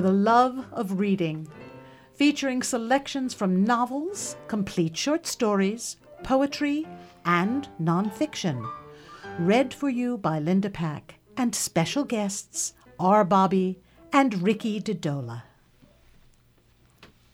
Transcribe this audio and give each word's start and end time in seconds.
for 0.00 0.06
the 0.06 0.12
love 0.12 0.64
of 0.72 0.98
reading, 0.98 1.46
featuring 2.14 2.62
selections 2.62 3.34
from 3.34 3.64
novels, 3.64 4.34
complete 4.48 4.96
short 4.96 5.26
stories, 5.26 5.98
poetry, 6.22 6.88
and 7.26 7.68
nonfiction. 7.78 8.66
Read 9.38 9.74
for 9.74 9.90
you 9.90 10.16
by 10.16 10.38
Linda 10.38 10.70
Pack 10.70 11.16
and 11.36 11.54
special 11.54 12.04
guests 12.04 12.72
R. 12.98 13.26
Bobby 13.26 13.78
and 14.10 14.42
Ricci 14.42 14.80
Dedola. 14.80 15.42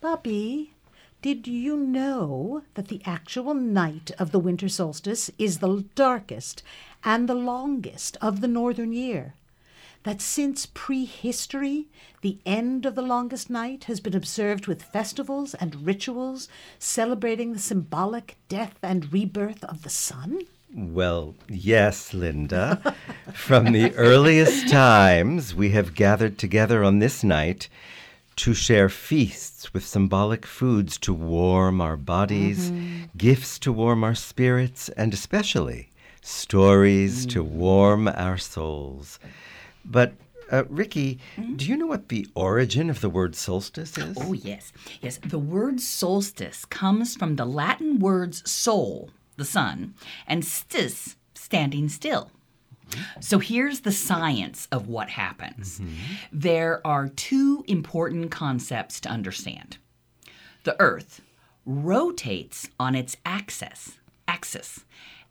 Bobby, 0.00 0.74
did 1.22 1.46
you 1.46 1.76
know 1.76 2.62
that 2.74 2.88
the 2.88 3.00
actual 3.04 3.54
night 3.54 4.10
of 4.18 4.32
the 4.32 4.40
winter 4.40 4.68
solstice 4.68 5.30
is 5.38 5.60
the 5.60 5.84
darkest 5.94 6.64
and 7.04 7.28
the 7.28 7.34
longest 7.34 8.16
of 8.20 8.40
the 8.40 8.48
northern 8.48 8.92
year? 8.92 9.34
That 10.06 10.22
since 10.22 10.66
prehistory, 10.66 11.88
the 12.20 12.38
end 12.46 12.86
of 12.86 12.94
the 12.94 13.02
longest 13.02 13.50
night 13.50 13.84
has 13.90 13.98
been 13.98 14.14
observed 14.14 14.68
with 14.68 14.84
festivals 14.84 15.52
and 15.52 15.84
rituals 15.84 16.48
celebrating 16.78 17.52
the 17.52 17.58
symbolic 17.58 18.36
death 18.48 18.78
and 18.84 19.12
rebirth 19.12 19.64
of 19.64 19.82
the 19.82 19.90
sun? 19.90 20.42
Well, 20.72 21.34
yes, 21.48 22.14
Linda. 22.14 22.94
From 23.34 23.72
the 23.72 23.92
earliest 23.96 24.68
times, 24.68 25.56
we 25.56 25.70
have 25.70 25.96
gathered 25.96 26.38
together 26.38 26.84
on 26.84 27.00
this 27.00 27.24
night 27.24 27.68
to 28.36 28.54
share 28.54 28.88
feasts 28.88 29.74
with 29.74 29.84
symbolic 29.84 30.46
foods 30.46 30.98
to 30.98 31.12
warm 31.12 31.80
our 31.80 31.96
bodies, 31.96 32.70
mm-hmm. 32.70 33.06
gifts 33.16 33.58
to 33.58 33.72
warm 33.72 34.04
our 34.04 34.14
spirits, 34.14 34.88
and 34.90 35.12
especially 35.12 35.90
stories 36.22 37.26
to 37.26 37.42
warm 37.42 38.06
our 38.06 38.38
souls. 38.38 39.18
But, 39.86 40.14
uh, 40.50 40.64
Ricci, 40.68 41.18
do 41.56 41.64
you 41.64 41.76
know 41.76 41.86
what 41.86 42.08
the 42.08 42.26
origin 42.34 42.90
of 42.90 43.00
the 43.00 43.08
word 43.08 43.34
solstice 43.34 43.96
is? 43.96 44.16
Oh, 44.20 44.32
yes. 44.32 44.72
Yes. 45.00 45.18
The 45.24 45.38
word 45.38 45.80
solstice 45.80 46.64
comes 46.64 47.16
from 47.16 47.36
the 47.36 47.44
Latin 47.46 47.98
words 47.98 48.48
sol, 48.50 49.10
the 49.36 49.44
sun, 49.44 49.94
and 50.26 50.42
stis, 50.42 51.16
standing 51.34 51.88
still. 51.88 52.30
So 53.20 53.38
here's 53.40 53.80
the 53.80 53.92
science 53.92 54.68
of 54.70 54.88
what 54.88 55.08
happens. 55.10 55.80
There 56.30 56.86
are 56.86 57.08
two 57.08 57.64
important 57.66 58.30
concepts 58.30 59.00
to 59.00 59.08
understand. 59.08 59.78
The 60.64 60.76
earth 60.80 61.20
rotates 61.64 62.68
on 62.78 62.94
its 62.94 63.16
axis, 63.24 63.98
axis 64.28 64.84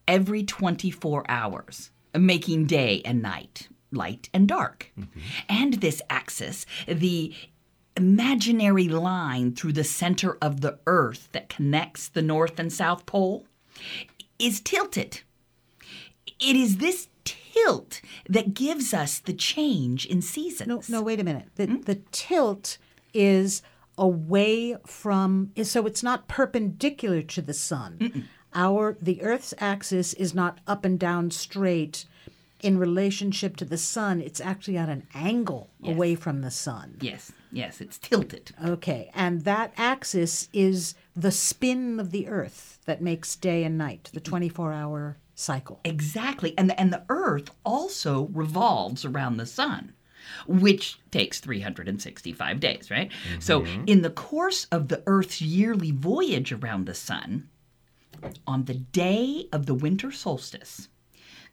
every 0.08 0.44
24 0.44 1.24
hours, 1.30 1.92
making 2.14 2.66
day 2.66 3.02
and 3.06 3.22
night, 3.22 3.70
light 3.92 4.30
and 4.34 4.48
dark. 4.48 4.92
And 5.50 5.76
this 5.76 6.02
axis, 6.10 6.66
the 6.88 7.34
imaginary 7.98 8.88
line 8.88 9.56
through 9.56 9.74
the 9.74 9.84
center 9.84 10.38
of 10.42 10.62
the 10.62 10.78
earth 10.86 11.30
that 11.32 11.50
connects 11.50 12.08
the 12.08 12.22
north 12.22 12.60
and 12.60 12.72
south 12.72 13.06
pole, 13.06 13.46
is 14.38 14.60
tilted. 14.60 15.22
It 16.40 16.56
is 16.56 16.78
this 16.78 17.08
tilt 17.24 18.02
that 18.28 18.54
gives 18.54 18.94
us 18.94 19.20
the 19.20 19.34
change 19.34 20.06
in 20.06 20.22
seasons. 20.22 20.68
No, 20.68 20.82
no, 21.00 21.02
wait 21.02 21.20
a 21.20 21.24
minute. 21.24 21.48
The, 21.56 21.68
hmm? 21.68 21.82
the 21.82 21.96
tilt 22.12 22.78
is 23.14 23.62
away 23.98 24.76
from, 24.86 25.52
so 25.64 25.86
it's 25.86 26.04
not 26.04 26.28
perpendicular 26.28 27.22
to 27.22 27.42
the 27.42 27.54
sun. 27.54 28.28
Our 28.54 28.98
the 29.02 29.22
Earth's 29.22 29.54
axis 29.58 30.14
is 30.14 30.34
not 30.34 30.60
up 30.66 30.86
and 30.86 30.98
down 30.98 31.32
straight 31.32 32.06
in 32.62 32.78
relationship 32.78 33.58
to 33.58 33.66
the 33.66 33.78
sun. 33.78 34.22
It's 34.22 34.42
actually 34.42 34.78
at 34.78 34.90
an 34.90 35.08
angle 35.14 35.70
away 35.84 36.16
from 36.16 36.42
the 36.42 36.52
sun. 36.52 36.98
Yes, 37.02 37.32
yes, 37.52 37.82
it's 37.82 37.98
tilted. 37.98 38.52
Okay, 38.64 39.12
and 39.14 39.44
that 39.44 39.74
axis 39.78 40.50
is 40.54 40.96
the 41.16 41.32
spin 41.32 42.00
of 42.00 42.12
the 42.12 42.28
Earth 42.28 42.80
that 42.86 43.02
makes 43.02 43.36
day 43.36 43.64
and 43.64 43.78
night, 43.78 44.10
the 44.14 44.20
24 44.20 44.74
hour 44.74 45.18
cycle. 45.36 45.82
Exactly. 45.84 46.54
And 46.58 46.70
the, 46.70 46.80
and 46.80 46.92
the 46.92 47.04
earth 47.10 47.52
also 47.64 48.30
revolves 48.34 49.06
around 49.06 49.38
the 49.38 49.46
sun, 49.46 49.94
which 50.48 50.98
takes 51.12 51.40
365 51.40 52.60
days, 52.60 52.90
right? 52.90 53.12
So, 53.40 53.62
mm-hmm. 53.62 53.84
in 53.86 54.02
the 54.02 54.10
course 54.10 54.66
of 54.72 54.88
the 54.88 55.04
earth's 55.06 55.42
yearly 55.42 55.92
voyage 55.92 56.52
around 56.52 56.86
the 56.86 56.96
sun, 56.96 57.50
on 58.48 58.66
the 58.66 58.74
day 58.74 59.48
of 59.52 59.66
the 59.66 59.74
winter 59.74 60.12
solstice, 60.12 60.88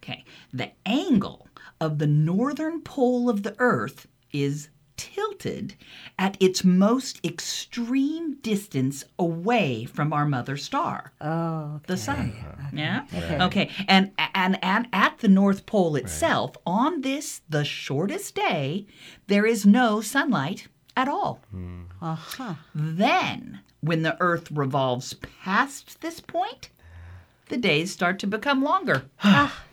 okay, 0.02 0.24
the 0.52 0.70
angle 0.84 1.48
of 1.80 1.98
the 1.98 2.06
northern 2.06 2.80
pole 2.82 3.28
of 3.30 3.42
the 3.42 3.54
earth 3.58 4.06
is 4.32 4.68
tilted 4.96 5.74
at 6.18 6.36
its 6.40 6.62
most 6.64 7.18
extreme 7.24 8.34
distance 8.36 9.04
away 9.18 9.84
from 9.84 10.12
our 10.12 10.26
mother 10.26 10.56
star 10.56 11.12
Oh, 11.20 11.80
the 11.86 11.96
sun. 11.96 12.34
Yeah. 12.72 13.04
Okay. 13.46 13.70
And 13.88 14.12
and 14.34 14.58
and 14.62 14.88
at 14.92 15.18
the 15.18 15.28
North 15.28 15.66
Pole 15.66 15.96
itself, 15.96 16.56
on 16.66 17.00
this 17.00 17.40
the 17.48 17.64
shortest 17.64 18.34
day, 18.34 18.86
there 19.26 19.46
is 19.46 19.66
no 19.66 20.00
sunlight 20.00 20.68
at 20.96 21.08
all. 21.08 21.40
uh-huh. 22.00 22.54
Then, 22.74 23.60
when 23.80 24.02
the 24.02 24.16
Earth 24.20 24.50
revolves 24.52 25.14
past 25.42 26.00
this 26.00 26.20
point, 26.20 26.68
the 27.52 27.58
days 27.58 27.92
start 27.92 28.18
to 28.18 28.26
become 28.26 28.64
longer. 28.64 29.04
Ah. 29.24 29.64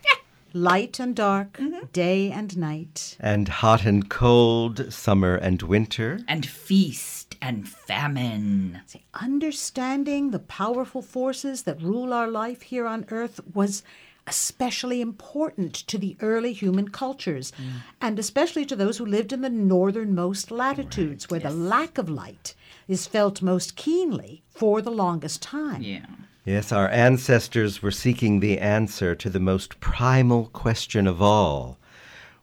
Light 0.52 1.00
and 1.00 1.16
dark, 1.16 1.54
mm-hmm. 1.54 1.86
day 1.94 2.32
and 2.32 2.58
night. 2.58 3.16
And 3.20 3.48
hot 3.48 3.86
and 3.86 4.10
cold, 4.10 4.92
summer 4.92 5.36
and 5.36 5.62
winter. 5.62 6.22
And 6.28 6.44
feast 6.44 7.36
and 7.40 7.70
famine. 7.70 8.82
See, 8.88 9.06
understanding 9.14 10.32
the 10.32 10.40
powerful 10.40 11.04
forces 11.04 11.64
that 11.64 11.80
rule 11.84 12.12
our 12.14 12.28
life 12.28 12.64
here 12.64 12.88
on 12.88 13.06
Earth 13.10 13.40
was 13.54 13.84
especially 14.26 15.02
important 15.02 15.74
to 15.76 16.00
the 16.00 16.18
early 16.20 16.54
human 16.54 16.90
cultures, 16.90 17.52
mm. 17.52 17.82
and 18.02 18.18
especially 18.18 18.66
to 18.66 18.76
those 18.76 18.98
who 18.98 19.06
lived 19.06 19.32
in 19.32 19.42
the 19.42 19.52
northernmost 19.52 20.50
latitudes, 20.50 21.30
where 21.30 21.40
the 21.40 21.52
lack 21.52 22.00
of 22.00 22.10
light 22.10 22.56
is 22.88 23.06
felt 23.06 23.44
most 23.44 23.76
keenly 23.76 24.42
for 24.50 24.82
the 24.82 24.92
longest 24.92 25.44
time. 25.44 25.84
Yeah. 25.84 26.08
Yes, 26.46 26.72
our 26.72 26.90
ancestors 26.90 27.82
were 27.82 27.92
seeking 27.92 28.40
the 28.40 28.60
answer 28.60 29.14
to 29.16 29.30
the 29.30 29.40
most 29.40 29.80
primal 29.80 30.46
question 30.48 31.08
of 31.08 31.22
all. 31.22 31.78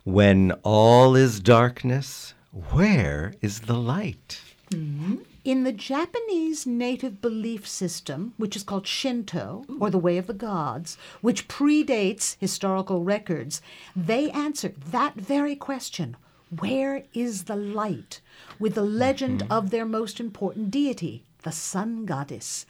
When 0.04 0.52
all 0.62 1.16
is 1.16 1.40
darkness, 1.40 2.34
where 2.70 3.34
is 3.40 3.60
the 3.60 3.74
light? 3.74 4.40
Mm-hmm. 4.70 5.16
In 5.44 5.64
the 5.64 5.72
Japanese 5.72 6.66
native 6.66 7.20
belief 7.20 7.66
system, 7.66 8.34
which 8.36 8.56
is 8.56 8.62
called 8.62 8.86
Shinto, 8.86 9.64
or 9.80 9.90
the 9.90 9.98
Way 9.98 10.18
of 10.18 10.26
the 10.26 10.34
Gods, 10.34 10.98
which 11.20 11.48
predates 11.48 12.36
historical 12.40 13.02
records, 13.02 13.62
they 13.94 14.30
answer 14.30 14.72
that 14.90 15.14
very 15.14 15.56
question 15.56 16.16
where 16.50 17.02
is 17.12 17.44
the 17.44 17.56
light? 17.56 18.20
with 18.58 18.74
the 18.74 18.82
legend 18.82 19.40
mm-hmm. 19.42 19.52
of 19.52 19.70
their 19.70 19.84
most 19.84 20.20
important 20.20 20.70
deity, 20.70 21.24
the 21.42 21.52
sun 21.52 22.06
goddess. 22.06 22.66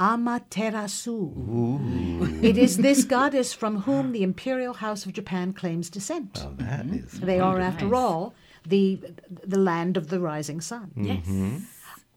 Amaterasu. 0.00 1.18
It 2.42 2.56
is 2.56 2.78
this 2.78 3.04
goddess 3.04 3.52
from 3.52 3.82
whom 3.82 4.12
the 4.12 4.22
imperial 4.22 4.74
house 4.74 5.04
of 5.04 5.12
Japan 5.12 5.52
claims 5.52 5.90
descent. 5.90 6.40
Well, 6.42 6.54
that 6.58 6.86
is. 6.86 7.20
They 7.20 7.38
are, 7.38 7.60
after 7.60 7.94
all, 7.94 8.34
the 8.66 8.98
the 9.46 9.58
land 9.58 9.96
of 9.96 10.08
the 10.08 10.18
rising 10.20 10.60
sun. 10.60 10.90
Yes. 10.96 11.26
Mm-hmm. 11.26 11.58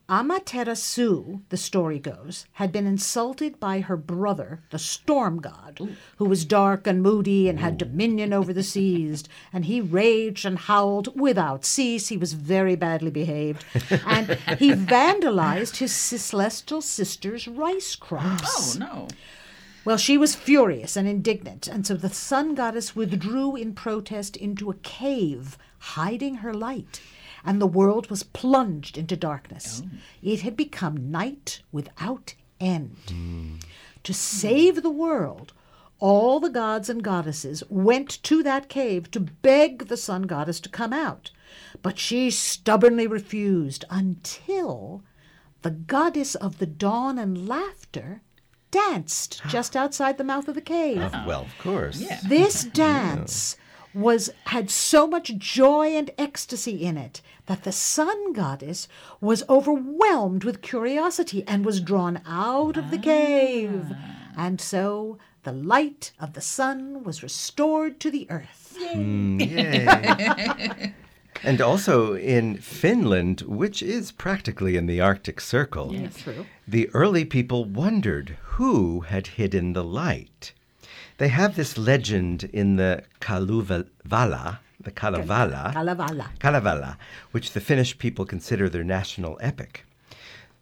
Amaterasu, 0.10 1.42
the 1.48 1.56
story 1.56 1.98
goes, 1.98 2.46
had 2.54 2.74
been 2.74 2.86
insulted 2.86 3.58
by 3.60 3.80
her 3.80 3.96
brother, 3.96 4.62
the 4.70 4.78
storm 4.78 5.40
god, 5.40 5.80
who 6.18 6.26
was 6.26 6.44
dark 6.44 6.86
and 6.86 7.02
moody 7.02 7.48
and 7.48 7.60
had 7.60 7.78
dominion 7.78 8.34
over 8.34 8.52
the 8.52 8.64
seas. 8.64 9.24
And 9.54 9.66
he 9.66 9.80
raged 9.80 10.46
and 10.46 10.60
howled 10.60 11.20
without 11.20 11.64
cease. 11.64 12.10
He 12.10 12.18
was 12.18 12.34
very 12.34 12.76
badly 12.76 13.12
behaved. 13.12 13.64
And 14.06 14.38
he 14.60 14.72
vandalized 14.74 15.78
his 15.78 15.94
celestial 15.94 16.82
sister's 16.82 17.48
rice 17.48 17.96
crops. 17.96 18.76
Oh, 18.76 18.80
no. 18.80 19.08
Well, 19.86 19.98
she 19.98 20.18
was 20.18 20.36
furious 20.36 20.96
and 20.96 21.10
indignant, 21.10 21.68
and 21.68 21.86
so 21.86 21.96
the 21.96 22.10
sun 22.10 22.56
goddess 22.56 22.96
withdrew 22.96 23.58
in 23.58 23.74
protest 23.74 24.38
into 24.38 24.70
a 24.70 24.76
cave, 24.76 25.58
hiding 25.78 26.36
her 26.36 26.54
light, 26.54 27.02
and 27.46 27.62
the 27.62 27.68
world 27.68 28.10
was 28.10 28.24
plunged 28.24 28.98
into 28.98 29.16
darkness. 29.16 29.82
Oh. 29.86 29.90
It 30.22 30.42
had 30.42 30.56
become 30.56 31.12
night 31.12 31.62
without 31.72 32.36
end. 32.60 32.98
To 34.04 34.14
save 34.14 34.82
the 34.82 34.90
world, 34.90 35.54
all 36.00 36.40
the 36.40 36.50
gods 36.50 36.90
and 36.90 37.04
goddesses 37.04 37.64
went 37.70 38.22
to 38.24 38.44
that 38.44 38.68
cave 38.70 39.10
to 39.12 39.20
beg 39.20 39.88
the 39.88 39.98
sun 39.98 40.24
goddess 40.24 40.60
to 40.62 40.70
come 40.70 40.94
out, 40.94 41.32
but 41.82 41.98
she 41.98 42.30
stubbornly 42.30 43.08
refused 43.08 43.86
until 43.90 45.04
the 45.62 45.72
goddess 45.72 46.36
of 46.36 46.58
the 46.58 46.66
dawn 46.66 47.18
and 47.18 47.48
laughter 47.48 48.22
danced 48.72 49.42
just 49.48 49.76
outside 49.76 50.18
the 50.18 50.24
mouth 50.24 50.48
of 50.48 50.56
the 50.56 50.62
cave. 50.62 51.14
Well, 51.26 51.44
of 51.44 51.58
course. 51.60 52.02
Yeah. 52.02 52.20
This 52.28 52.66
dance 52.66 53.56
was 53.94 54.30
had 54.46 54.70
so 54.70 55.06
much 55.08 55.36
joy 55.38 55.88
and 55.90 56.10
ecstasy 56.18 56.84
in 56.84 56.98
it 56.98 57.22
that 57.46 57.64
the 57.64 57.72
sun 57.72 58.34
goddess 58.34 58.88
was 59.22 59.44
overwhelmed 59.50 60.44
with 60.44 60.62
curiosity 60.62 61.44
and 61.48 61.66
was 61.66 61.82
drawn 61.82 62.22
out 62.26 62.78
of 62.78 62.90
the 62.92 62.98
cave. 62.98 63.88
Ah. 63.92 64.20
And 64.38 64.60
so 64.60 65.18
the 65.44 65.52
light 65.52 66.12
of 66.20 66.34
the 66.34 66.42
sun 66.42 67.04
was 67.04 67.22
restored 67.22 68.00
to 68.00 68.10
the 68.10 68.26
earth. 68.30 68.76
Hmm, 68.82 69.40
Yay. 69.40 70.94
and 71.44 71.62
also 71.62 72.16
in 72.16 72.58
Finland, 72.58 73.42
which 73.42 73.84
is 73.84 74.12
practically 74.12 74.76
in 74.78 74.86
the 74.88 75.02
Arctic 75.02 75.40
Circle, 75.42 75.94
True. 76.18 76.46
the 76.68 76.90
early 76.94 77.26
people 77.26 77.66
wondered 77.66 78.38
who 78.44 79.02
had 79.02 79.28
hidden 79.28 79.74
the 79.74 79.84
light. 79.84 80.54
They 81.18 81.28
have 81.30 81.56
this 81.56 81.78
legend 81.78 82.46
in 82.46 82.76
the 82.76 83.04
Kalevala, 83.20 84.60
the 84.80 84.92
Kalevala, 84.92 85.72
Kalevala. 85.74 86.32
Kalevala, 86.40 86.98
which 87.32 87.52
the 87.52 87.62
Finnish 87.62 87.98
people 87.98 88.26
consider 88.26 88.68
their 88.68 88.84
national 88.84 89.38
epic. 89.42 89.86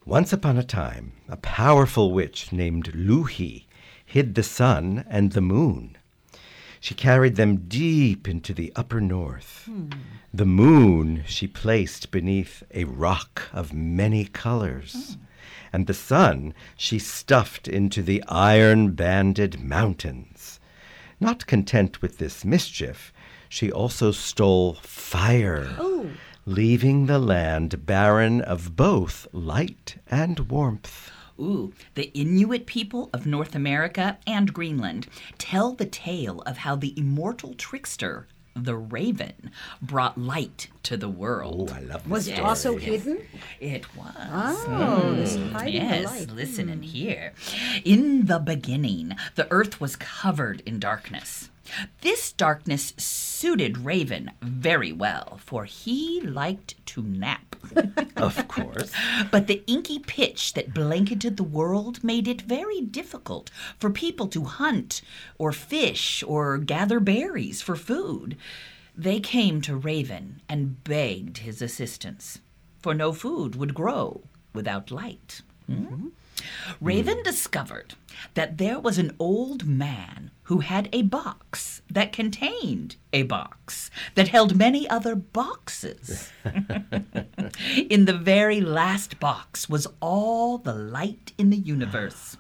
Once 0.06 0.34
upon 0.34 0.58
a 0.58 0.64
time, 0.64 1.14
a 1.30 1.38
powerful 1.38 2.12
witch 2.12 2.52
named 2.52 2.92
Louhi 2.94 3.66
hid 4.06 4.36
the 4.36 4.44
sun 4.44 5.06
and 5.10 5.32
the 5.32 5.42
moon. 5.42 5.98
She 6.82 6.96
carried 6.96 7.36
them 7.36 7.68
deep 7.68 8.28
into 8.28 8.54
the 8.54 8.74
upper 8.76 9.00
north. 9.00 9.64
Hmm. 9.66 9.90
The 10.34 10.48
moon 10.48 11.24
she 11.28 11.46
placed 11.48 12.10
beneath 12.10 12.64
a 12.74 12.86
rock 12.86 13.44
of 13.54 13.72
many 13.72 14.26
colors, 14.26 15.16
hmm. 15.16 15.22
and 15.72 15.86
the 15.86 15.94
sun 15.94 16.56
she 16.76 16.98
stuffed 16.98 17.68
into 17.68 18.02
the 18.02 18.24
iron 18.28 18.94
banded 18.94 19.62
mountains. 19.62 20.41
Not 21.24 21.46
content 21.46 22.02
with 22.02 22.18
this 22.18 22.44
mischief, 22.44 23.14
she 23.48 23.72
also 23.72 24.12
stole 24.12 24.74
fire, 24.82 25.76
oh. 25.78 26.10
leaving 26.48 27.06
the 27.06 27.20
land 27.20 27.86
barren 27.86 28.42
of 28.42 28.76
both 28.76 29.28
light 29.32 29.98
and 30.10 30.40
warmth. 30.50 31.12
Ooh, 31.40 31.74
the 31.94 32.12
Inuit 32.18 32.66
people 32.66 33.12
of 33.14 33.28
North 33.28 33.54
America 33.54 34.18
and 34.26 34.52
Greenland 34.52 35.06
tell 35.38 35.74
the 35.74 35.86
tale 35.86 36.42
of 36.48 36.58
how 36.58 36.76
the 36.76 36.98
immortal 36.98 37.54
trickster, 37.54 38.28
the 38.56 38.76
raven, 38.76 39.52
brought 39.82 40.18
light 40.18 40.68
to 40.84 40.98
the 40.98 41.10
world. 41.10 41.72
Oh, 41.72 41.76
I 41.76 41.80
love 41.80 42.04
this 42.04 42.12
Was 42.12 42.28
it 42.28 42.34
story. 42.34 42.48
also 42.48 42.78
hidden? 42.78 43.20
It 43.60 43.96
was. 43.96 44.14
Oh, 44.68 45.14
this 45.16 45.36
hmm. 45.36 45.50
hiding 45.50 45.88
the 45.88 45.96
Yes, 45.96 46.06
light. 46.06 46.32
listen 46.32 46.70
and 46.70 46.84
hmm. 46.84 46.90
hear. 46.90 47.34
In 47.84 48.26
the 48.26 48.40
beginning, 48.40 49.16
the 49.36 49.48
earth 49.52 49.80
was 49.80 49.96
covered 49.96 50.62
in 50.66 50.80
darkness. 50.80 51.50
This 52.02 52.32
darkness 52.32 52.94
suited 52.98 53.80
Raven 53.80 54.32
very 54.42 54.92
well, 54.92 55.40
for 55.44 55.66
he 55.66 56.22
liked 56.22 56.76
to 56.88 57.02
nap. 57.02 57.56
Of 58.18 58.48
course. 58.48 58.92
But 59.32 59.48
the 59.48 59.64
inky 59.66 59.98
pitch 59.98 60.54
that 60.54 60.74
blanketed 60.76 61.38
the 61.38 61.44
world 61.44 62.04
made 62.04 62.28
it 62.28 62.42
very 62.42 62.82
difficult 62.82 63.50
for 63.80 63.90
people 63.90 64.28
to 64.28 64.44
hunt 64.44 65.02
or 65.40 65.52
fish 65.52 66.24
or 66.28 66.58
gather 66.60 67.00
berries 67.00 67.62
for 67.62 67.76
food. 67.76 68.38
They 68.96 69.20
came 69.20 69.62
to 69.62 69.76
Raven 69.76 70.42
and 70.48 70.84
begged 70.84 71.40
his 71.40 71.62
assistance, 71.62 72.40
for 72.80 72.94
no 72.94 73.12
food 73.12 73.56
would 73.56 73.74
grow 73.74 74.22
without 74.54 74.92
light. 74.92 75.42
Hmm? 75.66 76.10
Raven 76.80 77.24
discovered 77.24 77.96
that 78.34 78.58
there 78.58 78.80
was 78.80 78.98
an 78.98 79.16
old 79.20 79.66
man 79.66 80.32
who 80.44 80.60
had 80.60 80.90
a 80.92 81.02
box 81.04 81.82
that 81.90 82.12
contained 82.12 82.96
a 83.14 83.24
box 83.24 83.90
that 84.16 84.30
held 84.30 84.56
many 84.56 84.88
other 84.90 85.16
boxes. 85.16 86.32
in 87.90 88.06
the 88.06 88.18
very 88.18 88.62
last 88.62 89.20
box 89.20 89.70
was 89.70 89.88
all 90.02 90.58
the 90.58 90.74
light 90.74 91.34
in 91.38 91.50
the 91.50 91.58
universe. 91.58 92.38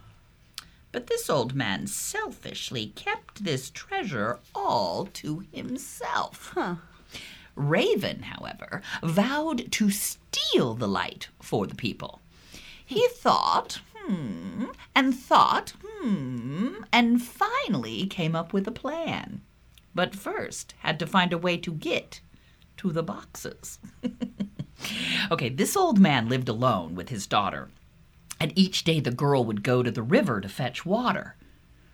But 0.92 1.07
this 1.07 1.30
old 1.30 1.56
man 1.56 1.88
selfishly 1.88 2.88
kept 2.95 3.45
this 3.45 3.69
treasure 3.69 4.39
all 4.53 5.06
to 5.13 5.45
himself. 5.53 6.57
Raven, 7.56 8.24
however, 8.24 8.81
vowed 9.01 9.71
to 9.71 9.89
steal 9.89 10.74
the 10.74 10.88
light 10.88 11.30
for 11.42 11.68
the 11.68 11.75
people. 11.75 12.19
He 12.86 13.07
thought, 13.07 13.80
hmm, 14.06 14.65
and 14.95 15.15
thought, 15.15 15.74
hmm, 15.83 16.83
and 16.92 17.21
finally 17.21 18.06
came 18.07 18.36
up 18.36 18.53
with 18.53 18.68
a 18.68 18.71
plan. 18.71 19.42
But 19.94 20.15
first 20.15 20.74
had 20.80 21.00
to 21.00 21.07
find 21.07 21.33
a 21.33 21.38
way 21.38 21.57
to 21.57 21.71
get 21.71 22.21
to 22.77 22.92
the 22.92 23.03
boxes. 23.03 23.80
okay, 25.31 25.50
this 25.50 25.75
old 25.75 26.00
man 26.00 26.30
lived 26.30 26.50
alone 26.50 26.95
with 26.95 27.09
his 27.09 27.27
daughter, 27.27 27.69
and 28.39 28.53
each 28.56 28.83
day 28.83 29.00
the 29.00 29.12
girl 29.12 29.44
would 29.44 29.63
go 29.63 29.83
to 29.83 29.92
the 29.92 30.03
river 30.03 30.42
to 30.42 30.50
fetch 30.50 30.86
water. 30.86 31.36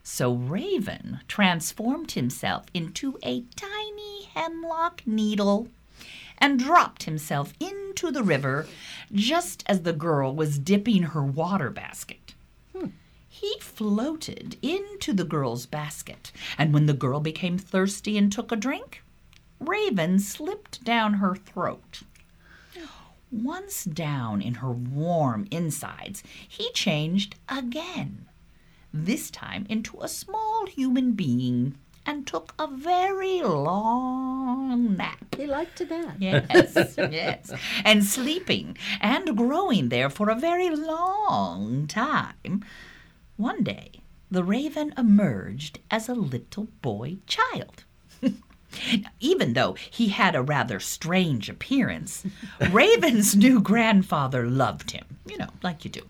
So 0.03 0.33
Raven 0.33 1.19
transformed 1.27 2.11
himself 2.11 2.67
into 2.73 3.17
a 3.23 3.43
tiny 3.55 4.29
hemlock 4.33 5.01
needle 5.05 5.67
and 6.37 6.57
dropped 6.57 7.03
himself 7.03 7.53
into 7.97 8.11
the 8.11 8.23
river 8.23 8.67
just 9.11 9.63
as 9.65 9.81
the 9.81 9.93
girl 9.93 10.35
was 10.35 10.59
dipping 10.59 11.01
her 11.01 11.23
water 11.23 11.71
basket. 11.71 12.35
Hmm. 12.75 12.89
He 13.27 13.55
floated 13.59 14.55
into 14.61 15.13
the 15.13 15.23
girl's 15.23 15.65
basket, 15.65 16.31
and 16.59 16.73
when 16.75 16.85
the 16.85 16.93
girl 16.93 17.19
became 17.19 17.57
thirsty 17.57 18.15
and 18.15 18.31
took 18.31 18.51
a 18.51 18.55
drink, 18.55 19.01
Raven 19.59 20.19
slipped 20.19 20.83
down 20.83 21.15
her 21.15 21.35
throat. 21.35 22.03
Once 23.31 23.83
down 23.83 24.41
in 24.43 24.55
her 24.55 24.71
warm 24.71 25.47
insides, 25.49 26.21
he 26.47 26.71
changed 26.73 27.35
again, 27.49 28.27
this 28.93 29.31
time 29.31 29.65
into 29.69 29.99
a 30.01 30.07
small 30.07 30.67
human 30.67 31.13
being, 31.13 31.75
and 32.07 32.25
took 32.25 32.53
a 32.57 32.67
very 32.67 33.41
long 33.41 34.95
nap. 34.95 35.35
He 35.35 35.45
liked 35.45 35.77
to 35.79 35.85
nap. 35.85 36.15
Yes, 36.17 36.95
yes. 36.97 37.51
And 37.83 38.03
sleeping 38.05 38.77
and 39.01 39.35
growing 39.35 39.89
there 39.89 40.09
for 40.09 40.29
a 40.29 40.35
very 40.35 40.69
long 40.69 41.85
time. 41.85 42.63
One 43.35 43.61
day, 43.61 43.91
the 44.31 44.43
raven 44.43 44.93
emerged 44.97 45.79
as 45.91 46.07
a 46.09 46.15
little 46.15 46.69
boy 46.81 47.17
child. 47.27 47.83
Now, 48.21 49.09
Even 49.19 49.53
though 49.53 49.73
he 49.73 50.09
had 50.09 50.35
a 50.35 50.41
rather 50.41 50.79
strange 50.79 51.49
appearance, 51.49 52.25
Raven's 52.71 53.35
new 53.35 53.61
grandfather 53.61 54.47
loved 54.47 54.91
him, 54.91 55.05
you 55.25 55.37
know, 55.37 55.49
like 55.63 55.85
you 55.85 55.91
do. 55.91 56.01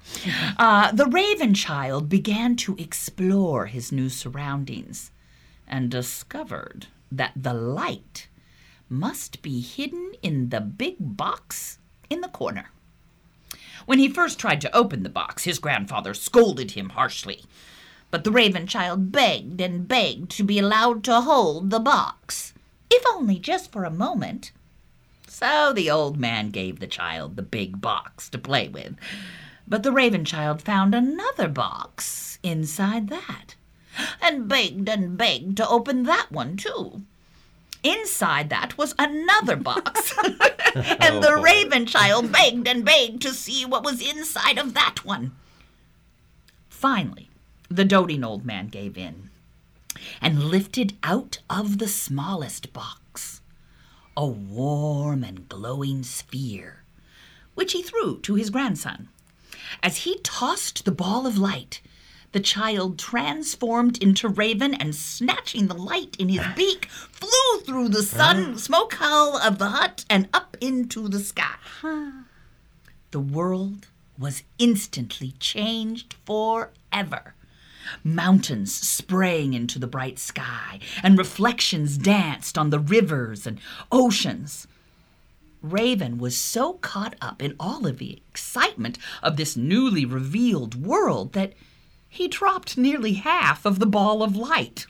Uh, 0.58 0.92
the 0.92 1.06
Raven 1.06 1.54
child 1.54 2.10
began 2.10 2.56
to 2.58 2.76
explore 2.78 3.68
his 3.68 3.92
new 3.92 4.10
surroundings 4.10 5.12
and 5.68 5.92
discovered 5.92 6.88
that 7.12 7.34
the 7.36 7.54
light 7.54 8.28
must 8.90 9.42
be 9.42 9.62
hidden 9.62 10.14
in 10.22 10.50
the 10.50 10.62
big 10.62 10.96
box 11.00 11.78
in 12.10 12.22
the 12.22 12.28
corner. 12.28 12.72
When 13.86 14.00
he 14.00 14.10
first 14.10 14.40
tried 14.40 14.62
to 14.62 14.76
open 14.76 15.04
the 15.04 15.10
box, 15.10 15.44
his 15.44 15.60
grandfather 15.60 16.14
scolded 16.14 16.72
him 16.72 16.90
harshly. 16.90 17.44
But 18.10 18.24
the 18.24 18.32
raven 18.32 18.68
child 18.68 19.12
begged 19.12 19.60
and 19.60 19.88
begged 19.88 20.32
to 20.32 20.44
be 20.44 20.60
allowed 20.60 21.04
to 21.06 21.22
hold 21.22 21.70
the 21.70 21.80
box, 21.80 22.54
if 22.90 23.04
only 23.08 23.38
just 23.38 23.72
for 23.72 23.84
a 23.84 23.92
moment. 23.92 24.52
So 25.28 25.74
the 25.74 25.92
old 25.92 26.18
man 26.18 26.50
gave 26.50 26.80
the 26.80 26.88
child 26.88 27.36
the 27.36 27.44
big 27.44 27.82
box 27.82 28.30
to 28.30 28.38
play 28.38 28.70
with. 28.70 28.96
But 29.68 29.84
the 29.84 29.92
raven 29.92 30.24
child 30.24 30.62
found 30.62 30.96
another 30.96 31.50
box 31.50 32.40
inside 32.44 33.10
that, 33.10 33.56
and 34.22 34.48
begged 34.48 34.88
and 34.90 35.18
begged 35.18 35.58
to 35.58 35.68
open 35.68 36.04
that 36.04 36.32
one 36.32 36.58
too. 36.58 37.02
Inside 37.84 38.50
that 38.50 38.78
was 38.78 38.96
another 38.98 39.56
box. 39.56 40.14
Oh, 40.76 40.82
and 41.00 41.24
the 41.24 41.32
Oh, 41.32 41.42
raven 41.42 41.86
child 41.88 42.32
begged 42.32 42.68
and 42.68 42.84
begged 42.86 43.22
to 43.24 43.34
see 43.34 43.66
what 43.66 43.84
was 43.84 44.02
inside 44.02 44.58
of 44.60 44.74
that 44.76 45.04
one. 45.06 45.32
Finally, 46.70 47.30
the 47.70 47.86
doting 47.86 48.24
old 48.24 48.46
man 48.46 48.68
gave 48.68 48.98
in 48.98 49.30
and 50.22 50.44
lifted 50.44 50.96
out 51.02 51.40
of 51.50 51.80
the 51.80 51.88
smallest 51.88 52.74
box 52.74 53.42
a 54.16 54.26
warm 54.26 55.24
and 55.24 55.48
glowing 55.50 56.04
sphere, 56.04 56.84
which 57.56 57.74
he 57.74 57.82
threw 57.82 58.20
to 58.20 58.36
his 58.36 58.50
grandson. 58.50 59.10
As 59.82 59.98
he 59.98 60.20
tossed 60.20 60.86
the 60.86 60.92
ball 60.92 61.26
of 61.26 61.38
light, 61.38 61.82
the 62.38 62.44
child 62.44 63.00
transformed 63.00 63.98
into 63.98 64.30
Raven 64.30 64.76
and, 64.76 64.94
snatching 64.94 65.66
the 65.66 65.74
light 65.74 66.16
in 66.20 66.30
his 66.30 66.46
beak, 66.56 66.86
flew 66.86 67.62
through 67.62 67.90
the 67.90 68.04
sun 68.04 68.60
smoke 68.60 68.94
hull 68.94 69.38
of 69.38 69.58
the 69.58 69.70
hut 69.70 70.06
and 70.08 70.30
up 70.32 70.56
into 70.62 71.08
the 71.08 71.20
sky. 71.20 71.56
The 73.10 73.20
world 73.20 73.88
was 74.20 74.44
instantly 74.60 75.34
changed 75.40 76.14
forever. 76.28 77.34
Mountains 78.04 78.72
sprang 78.72 79.56
into 79.56 79.80
the 79.80 79.88
bright 79.88 80.20
sky, 80.20 80.80
and 81.02 81.18
reflections 81.18 81.98
danced 81.98 82.56
on 82.56 82.70
the 82.70 82.78
rivers 82.80 83.48
and 83.48 83.60
oceans. 83.92 84.68
Raven 85.64 86.20
was 86.20 86.38
so 86.38 86.74
caught 86.74 87.16
up 87.20 87.42
in 87.42 87.56
all 87.60 87.88
of 87.88 87.98
the 87.98 88.22
excitement 88.30 89.00
of 89.24 89.38
this 89.38 89.58
newly 89.58 90.06
revealed 90.06 90.86
world 90.86 91.34
that 91.34 91.54
he 92.10 92.28
dropped 92.28 92.78
nearly 92.78 93.14
half 93.14 93.66
of 93.66 93.80
the 93.80 93.86
ball 93.86 94.24
of 94.24 94.36
light, 94.36 94.86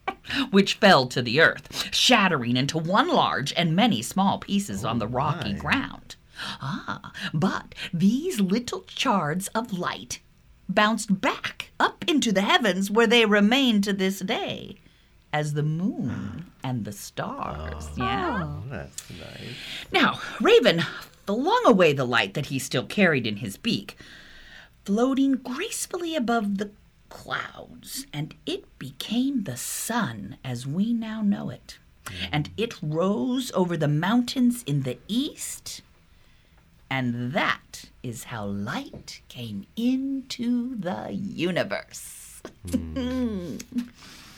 which 0.50 0.74
fell 0.74 1.06
to 1.06 1.22
the 1.22 1.40
earth, 1.40 1.94
shattering 1.94 2.56
into 2.56 2.78
one 2.78 3.08
large 3.08 3.52
and 3.54 3.74
many 3.74 4.02
small 4.02 4.38
pieces 4.38 4.84
on 4.84 4.98
the 4.98 5.06
rocky 5.06 5.52
ground. 5.54 6.16
Ah, 6.60 7.12
but 7.34 7.74
these 7.92 8.40
little 8.40 8.84
shards 8.88 9.48
of 9.48 9.76
light 9.78 10.20
bounced 10.68 11.20
back 11.20 11.72
up 11.80 12.04
into 12.06 12.30
the 12.30 12.42
heavens 12.42 12.90
where 12.90 13.06
they 13.06 13.24
remain 13.24 13.80
to 13.82 13.92
this 13.92 14.20
day 14.20 14.76
as 15.32 15.54
the 15.54 15.62
moon 15.62 16.46
and 16.62 16.84
the 16.84 16.92
stars. 16.92 17.88
Yeah. 17.96 18.44
Oh, 18.44 18.62
that's 18.70 19.10
nice. 19.10 19.56
Now, 19.92 20.20
Raven 20.40 20.82
flung 21.26 21.62
away 21.66 21.92
the 21.92 22.06
light 22.06 22.34
that 22.34 22.46
he 22.46 22.58
still 22.58 22.84
carried 22.84 23.26
in 23.26 23.36
his 23.36 23.56
beak, 23.56 23.96
floating 24.88 25.32
gracefully 25.32 26.16
above 26.16 26.56
the 26.56 26.70
clouds, 27.10 28.06
and 28.10 28.34
it 28.46 28.64
became 28.78 29.44
the 29.44 29.54
sun 29.54 30.38
as 30.42 30.66
we 30.66 30.94
now 30.94 31.20
know 31.20 31.50
it. 31.50 31.78
And 32.32 32.48
it 32.56 32.80
rose 32.80 33.52
over 33.52 33.76
the 33.76 33.86
mountains 33.86 34.62
in 34.62 34.84
the 34.84 34.96
east, 35.06 35.82
and 36.88 37.34
that 37.34 37.90
is 38.02 38.24
how 38.24 38.46
light 38.46 39.20
came 39.28 39.66
into 39.76 40.74
the 40.76 41.12
universe. 41.12 42.40
Hmm. 42.70 43.58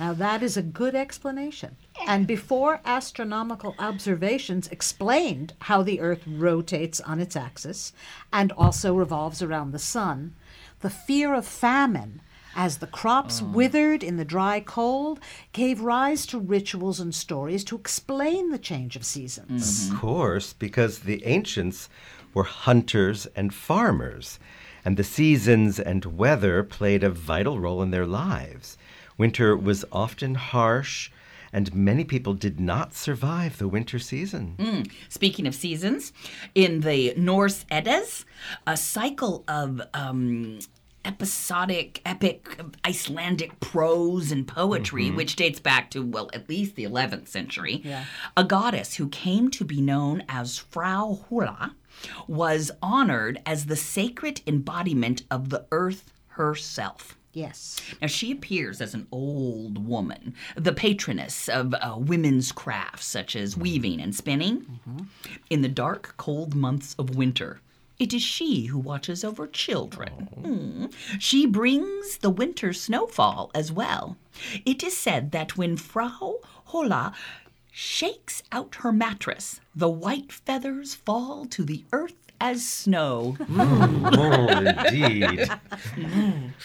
Now, 0.00 0.14
that 0.14 0.42
is 0.42 0.56
a 0.56 0.62
good 0.62 0.94
explanation. 0.94 1.76
And 2.06 2.26
before 2.26 2.80
astronomical 2.86 3.74
observations 3.78 4.66
explained 4.68 5.52
how 5.58 5.82
the 5.82 6.00
Earth 6.00 6.22
rotates 6.26 7.02
on 7.02 7.20
its 7.20 7.36
axis 7.36 7.92
and 8.32 8.50
also 8.52 8.94
revolves 8.94 9.42
around 9.42 9.72
the 9.72 9.78
sun, 9.78 10.34
the 10.80 10.90
fear 10.90 11.34
of 11.34 11.46
famine, 11.46 12.20
as 12.56 12.78
the 12.78 12.86
crops 12.86 13.40
mm. 13.40 13.52
withered 13.52 14.02
in 14.02 14.16
the 14.16 14.24
dry 14.24 14.60
cold, 14.60 15.20
gave 15.52 15.80
rise 15.80 16.26
to 16.26 16.38
rituals 16.38 17.00
and 17.00 17.14
stories 17.14 17.64
to 17.64 17.76
explain 17.76 18.50
the 18.50 18.58
change 18.58 18.96
of 18.96 19.04
seasons. 19.04 19.84
Mm-hmm. 19.84 19.94
Of 19.94 20.00
course, 20.00 20.52
because 20.52 21.00
the 21.00 21.24
ancients 21.26 21.88
were 22.34 22.44
hunters 22.44 23.26
and 23.36 23.54
farmers, 23.54 24.38
and 24.84 24.96
the 24.96 25.04
seasons 25.04 25.78
and 25.78 26.04
weather 26.04 26.62
played 26.62 27.04
a 27.04 27.10
vital 27.10 27.60
role 27.60 27.82
in 27.82 27.90
their 27.90 28.06
lives. 28.06 28.76
Winter 29.18 29.56
was 29.56 29.84
often 29.92 30.34
harsh, 30.34 31.10
and 31.52 31.74
many 31.74 32.04
people 32.04 32.34
did 32.34 32.60
not 32.60 32.94
survive 32.94 33.58
the 33.58 33.68
winter 33.68 33.98
season. 33.98 34.86
Speaking 35.08 35.46
of 35.46 35.54
seasons, 35.54 36.12
in 36.54 36.80
the 36.80 37.14
Norse 37.16 37.64
Eddas, 37.70 38.24
a 38.66 38.76
cycle 38.76 39.44
of 39.48 39.80
um, 39.94 40.58
episodic, 41.04 42.00
epic 42.04 42.60
Icelandic 42.86 43.58
prose 43.60 44.30
and 44.32 44.46
poetry, 44.46 45.10
which 45.10 45.36
dates 45.36 45.60
back 45.60 45.90
to, 45.90 46.02
well, 46.04 46.30
at 46.32 46.48
least 46.48 46.76
the 46.76 46.84
11th 46.84 47.28
century, 47.28 47.80
Yeah. 47.84 48.04
a 48.36 48.44
goddess 48.44 48.94
who 48.94 49.08
came 49.08 49.50
to 49.50 49.64
be 49.64 49.80
known 49.80 50.22
as 50.28 50.58
Frau 50.58 51.20
Hula 51.28 51.74
was 52.28 52.70
honored 52.82 53.40
as 53.44 53.66
the 53.66 53.76
sacred 53.76 54.40
embodiment 54.46 55.22
of 55.30 55.50
the 55.50 55.66
earth 55.72 56.12
herself. 56.28 57.16
Yes. 57.32 57.80
Now, 58.00 58.08
she 58.08 58.32
appears 58.32 58.80
as 58.80 58.92
an 58.94 59.06
old 59.12 59.86
woman, 59.86 60.34
the 60.56 60.72
patroness 60.72 61.48
of 61.48 61.74
uh, 61.74 61.94
women's 61.96 62.50
crafts 62.50 63.06
such 63.06 63.36
as 63.36 63.56
weaving 63.56 64.00
and 64.00 64.14
spinning. 64.14 64.80
In 65.48 65.62
the 65.62 65.68
dark, 65.68 66.14
cold 66.16 66.54
months 66.54 66.96
of 66.98 67.14
winter, 67.14 67.60
it 68.00 68.12
is 68.12 68.22
she 68.22 68.64
who 68.64 68.78
watches 68.78 69.22
over 69.22 69.46
children. 69.46 70.28
Mm. 70.40 71.20
She 71.20 71.46
brings 71.46 72.16
the 72.18 72.30
winter 72.30 72.72
snowfall 72.72 73.50
as 73.54 73.70
well. 73.70 74.16
It 74.64 74.82
is 74.82 74.96
said 74.96 75.32
that 75.32 75.56
when 75.56 75.76
Frau 75.76 76.38
Hola 76.64 77.14
shakes 77.70 78.42
out 78.50 78.76
her 78.76 78.90
mattress, 78.90 79.60
the 79.74 79.88
white 79.88 80.32
feathers 80.32 80.94
fall 80.94 81.46
to 81.46 81.62
the 81.62 81.84
earth 81.92 82.19
as 82.40 82.66
snow. 82.66 83.36
Mm, 83.40 84.16
oh, 84.16 84.92
indeed. 84.92 85.50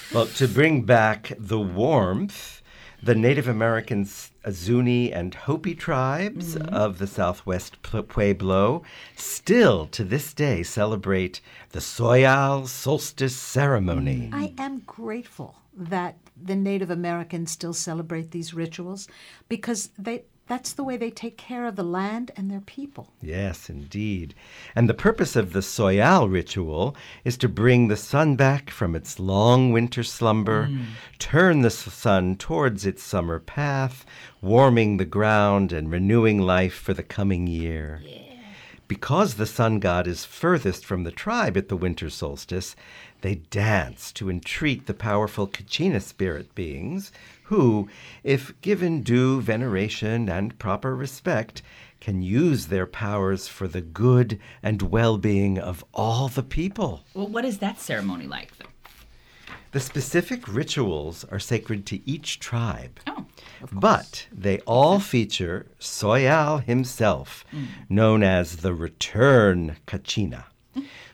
well, 0.14 0.28
to 0.28 0.48
bring 0.48 0.84
back 0.84 1.34
the 1.38 1.60
warmth, 1.60 2.62
the 3.04 3.16
Native 3.16 3.48
Americans, 3.48 4.32
Zuni 4.50 5.12
and 5.12 5.34
Hopi 5.34 5.76
tribes 5.76 6.56
mm-hmm. 6.56 6.74
of 6.74 6.98
the 6.98 7.08
southwest 7.08 7.82
Pueblo 7.82 8.84
still 9.16 9.86
to 9.88 10.04
this 10.04 10.34
day 10.34 10.64
celebrate 10.64 11.42
the 11.72 11.80
Soyal 11.80 12.68
solstice 12.68 13.36
ceremony. 13.36 14.30
I 14.34 14.54
am 14.58 14.80
grateful 14.80 15.56
that 15.78 16.18
the 16.42 16.56
Native 16.56 16.90
Americans 16.90 17.52
still 17.52 17.74
celebrate 17.74 18.32
these 18.32 18.54
rituals 18.54 19.08
because 19.50 19.90
they 19.98 20.24
that's 20.48 20.74
the 20.74 20.84
way 20.84 20.96
they 20.96 21.10
take 21.10 21.38
care 21.38 21.66
of 21.66 21.76
the 21.76 21.84
land 21.84 22.32
and 22.36 22.52
their 22.52 22.62
people. 22.62 23.08
Yes, 23.22 23.70
indeed. 23.70 24.36
And 24.76 24.88
the 24.88 24.94
purpose 24.94 25.36
of 25.36 25.54
the 25.54 25.62
Soyal 25.62 26.32
ritual 26.32 26.96
is 27.24 27.36
to 27.38 27.50
bring 27.50 27.88
the 27.88 27.98
sun 27.98 28.36
back 28.36 28.70
from 28.70 28.96
its 28.96 29.20
long 29.20 29.72
winter 29.72 30.04
slumber, 30.04 30.68
hmm. 30.68 30.84
turn 31.18 31.62
the 31.62 31.72
sun 31.72 32.36
towards 32.36 32.86
its 32.86 33.02
summer 33.02 33.40
path, 33.40 34.06
warming 34.42 34.98
the 34.98 35.06
ground 35.06 35.72
and 35.72 35.92
renewing 35.92 36.40
life 36.40 36.76
for 36.76 36.94
the 36.94 37.04
coming 37.04 37.48
year. 37.48 38.04
Because 38.88 39.34
the 39.34 39.48
sun 39.48 39.80
god 39.80 40.06
is 40.06 40.26
furthest 40.26 40.86
from 40.86 41.04
the 41.04 41.12
tribe 41.12 41.58
at 41.58 41.70
the 41.70 41.76
winter 41.76 42.12
solstice, 42.12 42.76
they 43.22 43.36
dance 43.36 44.12
to 44.12 44.30
entreat 44.30 44.86
the 44.86 44.94
powerful 44.94 45.48
Kachina 45.48 46.00
spirit 46.00 46.54
beings, 46.54 47.12
who, 47.46 47.88
if 48.24 48.60
given 48.62 49.02
due 49.02 49.42
veneration 49.42 50.30
and 50.30 50.58
proper 50.58 50.96
respect, 50.96 51.62
can 52.00 52.22
use 52.22 52.68
their 52.68 52.86
powers 52.86 53.48
for 53.48 53.68
the 53.68 53.82
good 53.82 54.40
and 54.62 54.82
well 54.82 55.18
being 55.18 55.58
of 55.58 55.84
all 55.94 56.28
the 56.28 56.44
people. 56.44 57.04
well, 57.14 57.28
what 57.28 57.46
is 57.46 57.60
that 57.60 57.80
ceremony 57.80 58.28
like? 58.28 58.56
though? 58.58 58.66
The 59.72 59.80
specific 59.80 60.48
rituals 60.48 61.26
are 61.26 61.40
sacred 61.40 61.86
to 61.88 62.10
each 62.10 62.40
tribe. 62.40 63.00
Oh, 63.08 63.26
But 63.72 64.28
they 64.32 64.60
all 64.60 65.00
feature 65.00 65.68
Soyal 65.82 66.64
himself, 66.64 67.44
mm. 67.52 67.68
known 67.90 68.24
as 68.24 68.58
the 68.58 68.74
Return 68.74 69.76
Kachina, 69.86 70.46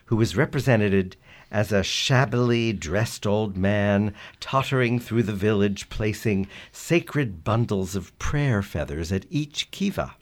who 0.04 0.20
is 0.20 0.36
represented 0.36 1.16
as 1.52 1.70
a 1.70 1.84
shabbily 1.84 2.72
dressed 2.72 3.26
old 3.26 3.56
man 3.56 4.14
tottering 4.40 4.98
through 4.98 5.22
the 5.22 5.32
village, 5.34 5.88
placing 5.90 6.48
sacred 6.72 7.44
bundles 7.44 7.94
of 7.94 8.18
prayer 8.18 8.62
feathers 8.62 9.12
at 9.12 9.26
each 9.30 9.70
kiva. 9.70 10.16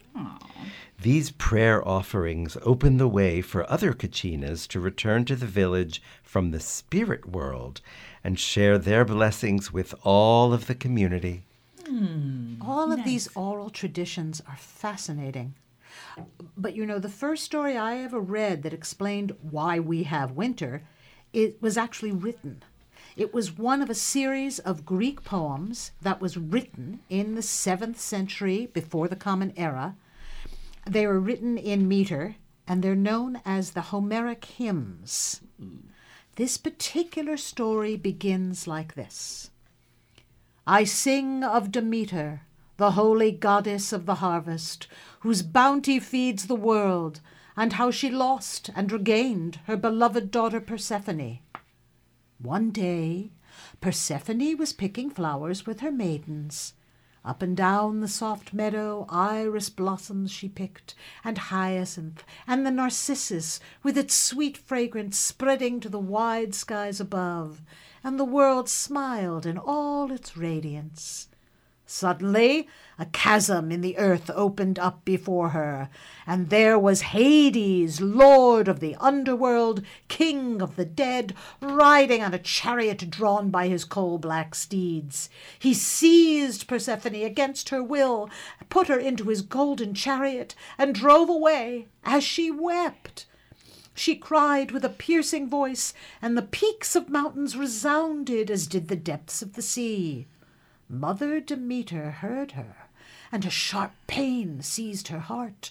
These 1.01 1.31
prayer 1.31 1.87
offerings 1.89 2.59
open 2.63 2.99
the 2.99 3.09
way 3.09 3.41
for 3.41 3.71
other 3.71 3.95
Kachinas 3.95 4.69
to 4.69 4.81
return 4.81 5.25
to 5.27 5.37
the 5.37 5.47
village 5.47 6.03
from 6.23 6.51
the 6.51 6.61
spirit 6.61 7.27
world 7.27 7.81
and 8.23 8.39
share 8.39 8.77
their 8.77 9.07
blessings 9.07 9.73
with 9.73 9.95
all 10.03 10.53
of 10.53 10.67
the 10.67 10.75
community. 10.75 11.45
Hmm. 11.87 12.57
All 12.61 12.93
of 12.93 13.05
these 13.05 13.29
oral 13.35 13.71
traditions 13.71 14.43
are 14.47 14.59
fascinating. 14.59 15.55
But 16.57 16.77
you 16.77 16.85
know, 16.85 16.99
the 16.99 17.09
first 17.09 17.45
story 17.45 17.77
I 17.77 17.99
ever 17.99 18.21
read 18.21 18.63
that 18.65 18.75
explained 18.75 19.33
why 19.41 19.79
we 19.79 20.03
have 20.03 20.33
winter, 20.33 20.83
it 21.33 21.61
was 21.61 21.77
actually 21.77 22.13
written. 22.13 22.63
It 23.17 23.35
was 23.35 23.57
one 23.57 23.83
of 23.83 23.91
a 23.91 23.95
series 23.95 24.59
of 24.61 24.87
Greek 24.87 25.25
poems 25.25 25.93
that 26.01 26.21
was 26.21 26.37
written 26.37 27.01
in 27.09 27.35
the 27.35 27.41
7th 27.41 27.97
century 27.97 28.67
before 28.73 29.09
the 29.09 29.17
Common 29.17 29.53
Era. 29.57 29.97
They 30.89 31.07
were 31.07 31.21
written 31.21 31.59
in 31.59 31.89
meter 31.89 32.37
and 32.67 32.83
they're 32.83 32.95
known 32.95 33.41
as 33.45 33.73
the 33.73 33.81
Homeric 33.83 34.45
hymns. 34.45 35.41
This 36.37 36.57
particular 36.57 37.37
story 37.37 37.97
begins 37.97 38.67
like 38.67 38.95
this. 38.95 39.51
I 40.67 40.85
sing 40.85 41.43
of 41.43 41.73
Demeter, 41.73 42.43
the 42.77 42.93
holy 42.93 43.33
goddess 43.33 43.93
of 43.93 44.07
the 44.07 44.17
harvest, 44.17 44.87
whose 45.21 45.43
bounty 45.43 45.99
feeds 45.99 46.47
the 46.47 46.55
world, 46.55 47.21
and 47.57 47.75
how 47.75 47.91
she 47.91 48.11
lost 48.11 48.71
and 48.75 48.93
regained 48.93 49.61
her 49.65 49.77
beloved 49.77 50.31
daughter 50.31 50.61
Persephone. 50.61 51.41
One 52.39 52.71
day, 52.71 53.33
Persephone 53.81 54.57
was 54.57 54.73
picking 54.73 55.11
flowers 55.11 55.67
with 55.67 55.81
her 55.81 55.93
maidens. 55.93 56.75
Up 57.23 57.43
and 57.43 57.55
down 57.55 58.01
the 58.01 58.09
soft 58.09 58.55
meadow, 58.55 59.05
iris 59.11 59.69
blossoms 59.69 60.31
she 60.31 60.49
picked, 60.49 60.95
and 61.23 61.37
hyacinth, 61.37 62.25
and 62.47 62.65
the 62.65 62.71
narcissus, 62.71 63.61
with 63.83 63.99
its 63.99 64.15
sweet 64.15 64.57
fragrance 64.57 65.19
spreading 65.19 65.81
to 65.81 65.91
the 65.91 65.99
wide 65.99 66.55
skies 66.55 66.99
above. 66.99 67.61
and 68.03 68.19
the 68.19 68.25
world 68.25 68.69
smiled 68.71 69.45
in 69.45 69.59
all 69.59 70.11
its 70.11 70.37
radiance. 70.37 71.29
Suddenly, 71.93 72.69
a 73.01 73.07
chasm 73.07 73.73
in 73.73 73.81
the 73.81 73.99
earth 73.99 74.31
opened 74.33 74.79
up 74.79 75.05
before 75.05 75.49
her, 75.49 75.91
and 76.25 76.49
there 76.49 76.79
was 76.79 77.01
Hades, 77.11 78.01
lord 78.01 78.69
of 78.69 78.79
the 78.79 78.95
underworld, 79.01 79.83
king 80.07 80.63
of 80.63 80.77
the 80.77 80.85
dead, 80.85 81.35
riding 81.61 82.23
on 82.23 82.33
a 82.33 82.39
chariot 82.39 83.11
drawn 83.11 83.51
by 83.51 83.67
his 83.67 83.85
coal 83.85 84.19
black 84.19 84.55
steeds. 84.55 85.29
He 85.59 85.75
seized 85.75 86.69
Persephone 86.69 87.17
against 87.17 87.71
her 87.71 87.83
will, 87.83 88.31
put 88.69 88.87
her 88.87 88.99
into 88.99 89.25
his 89.25 89.43
golden 89.43 89.93
chariot, 89.93 90.55
and 90.79 90.95
drove 90.95 91.29
away 91.29 91.89
as 92.05 92.23
she 92.23 92.53
wept. 92.53 93.27
She 93.97 94.15
cried 94.15 94.71
with 94.71 94.85
a 94.85 94.91
piercing 94.91 95.49
voice, 95.49 95.93
and 96.23 96.39
the 96.39 96.43
peaks 96.43 96.95
of 96.95 97.09
mountains 97.09 97.57
resounded 97.57 98.49
as 98.49 98.69
did 98.69 98.87
the 98.87 98.95
depths 98.95 99.43
of 99.43 99.55
the 99.55 99.63
sea. 99.63 100.29
Mother 100.93 101.39
Demeter 101.39 102.11
heard 102.11 102.53
her, 102.53 102.89
and 103.31 103.45
a 103.45 103.51
sharp 103.51 103.93
pain 104.09 104.61
seized 104.61 105.07
her 105.07 105.21
heart. 105.21 105.71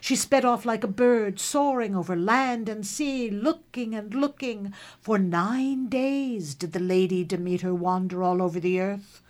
She 0.00 0.16
sped 0.16 0.42
off 0.42 0.64
like 0.64 0.82
a 0.82 0.88
bird, 0.88 1.38
soaring 1.38 1.94
over 1.94 2.16
land 2.16 2.70
and 2.70 2.86
sea, 2.86 3.28
looking 3.28 3.94
and 3.94 4.14
looking. 4.14 4.72
For 5.02 5.18
nine 5.18 5.88
days 5.88 6.54
did 6.54 6.72
the 6.72 6.80
lady 6.80 7.24
Demeter 7.24 7.74
wander 7.74 8.22
all 8.22 8.40
over 8.40 8.58
the 8.58 8.80
earth. 8.80 9.20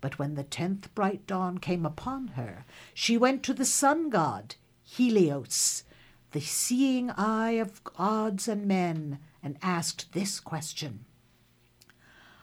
But 0.00 0.18
when 0.18 0.34
the 0.34 0.42
tenth 0.42 0.92
bright 0.96 1.24
dawn 1.24 1.58
came 1.58 1.86
upon 1.86 2.28
her, 2.28 2.64
she 2.92 3.16
went 3.16 3.44
to 3.44 3.54
the 3.54 3.64
sun 3.64 4.10
god, 4.10 4.56
Helios, 4.82 5.84
the 6.32 6.40
seeing 6.40 7.10
eye 7.12 7.52
of 7.52 7.84
gods 7.84 8.48
and 8.48 8.66
men, 8.66 9.20
and 9.40 9.56
asked 9.62 10.14
this 10.14 10.40
question. 10.40 11.04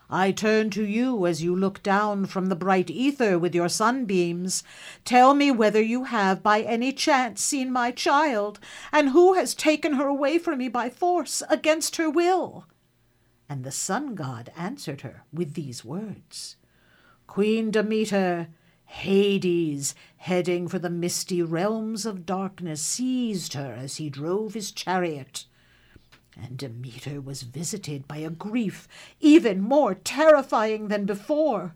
I 0.10 0.32
turn 0.32 0.70
to 0.70 0.86
you 0.86 1.26
as 1.26 1.44
you 1.44 1.54
look 1.54 1.84
down 1.84 2.28
from 2.28 2.46
the 2.46 2.56
bright 2.56 2.90
ether 2.90 3.38
with 3.38 3.54
your 3.54 3.68
sunbeams. 3.68 4.64
Tell 5.04 5.34
me 5.34 5.52
whether 5.52 5.82
you 5.82 6.06
have 6.06 6.42
by 6.42 6.62
any 6.62 6.94
chance 6.94 7.44
seen 7.44 7.74
my 7.74 7.92
child, 7.92 8.60
and 8.94 9.10
who 9.10 9.34
has 9.34 9.54
taken 9.54 9.94
her 9.94 10.08
away 10.08 10.38
from 10.38 10.60
me 10.60 10.70
by 10.70 10.90
force 10.90 11.44
against 11.50 11.98
her 11.98 12.10
will. 12.10 12.66
And 13.50 13.66
the 13.66 13.72
sun 13.72 14.16
god 14.16 14.50
answered 14.56 15.02
her 15.02 15.24
with 15.34 15.56
these 15.56 15.84
words 15.84 16.56
Queen 17.28 17.70
Demeter, 17.70 18.48
Hades, 18.86 19.94
heading 20.16 20.70
for 20.70 20.80
the 20.80 20.90
misty 20.90 21.42
realms 21.42 22.06
of 22.06 22.26
darkness, 22.26 22.82
seized 22.82 23.54
her 23.54 23.74
as 23.74 23.98
he 23.98 24.10
drove 24.10 24.54
his 24.54 24.72
chariot 24.72 25.46
and 26.42 26.58
Demeter 26.58 27.20
was 27.20 27.42
visited 27.44 28.08
by 28.08 28.18
a 28.18 28.30
grief 28.30 28.88
even 29.20 29.62
more 29.62 29.96
terrifying 29.96 30.88
than 30.88 31.06
before. 31.06 31.74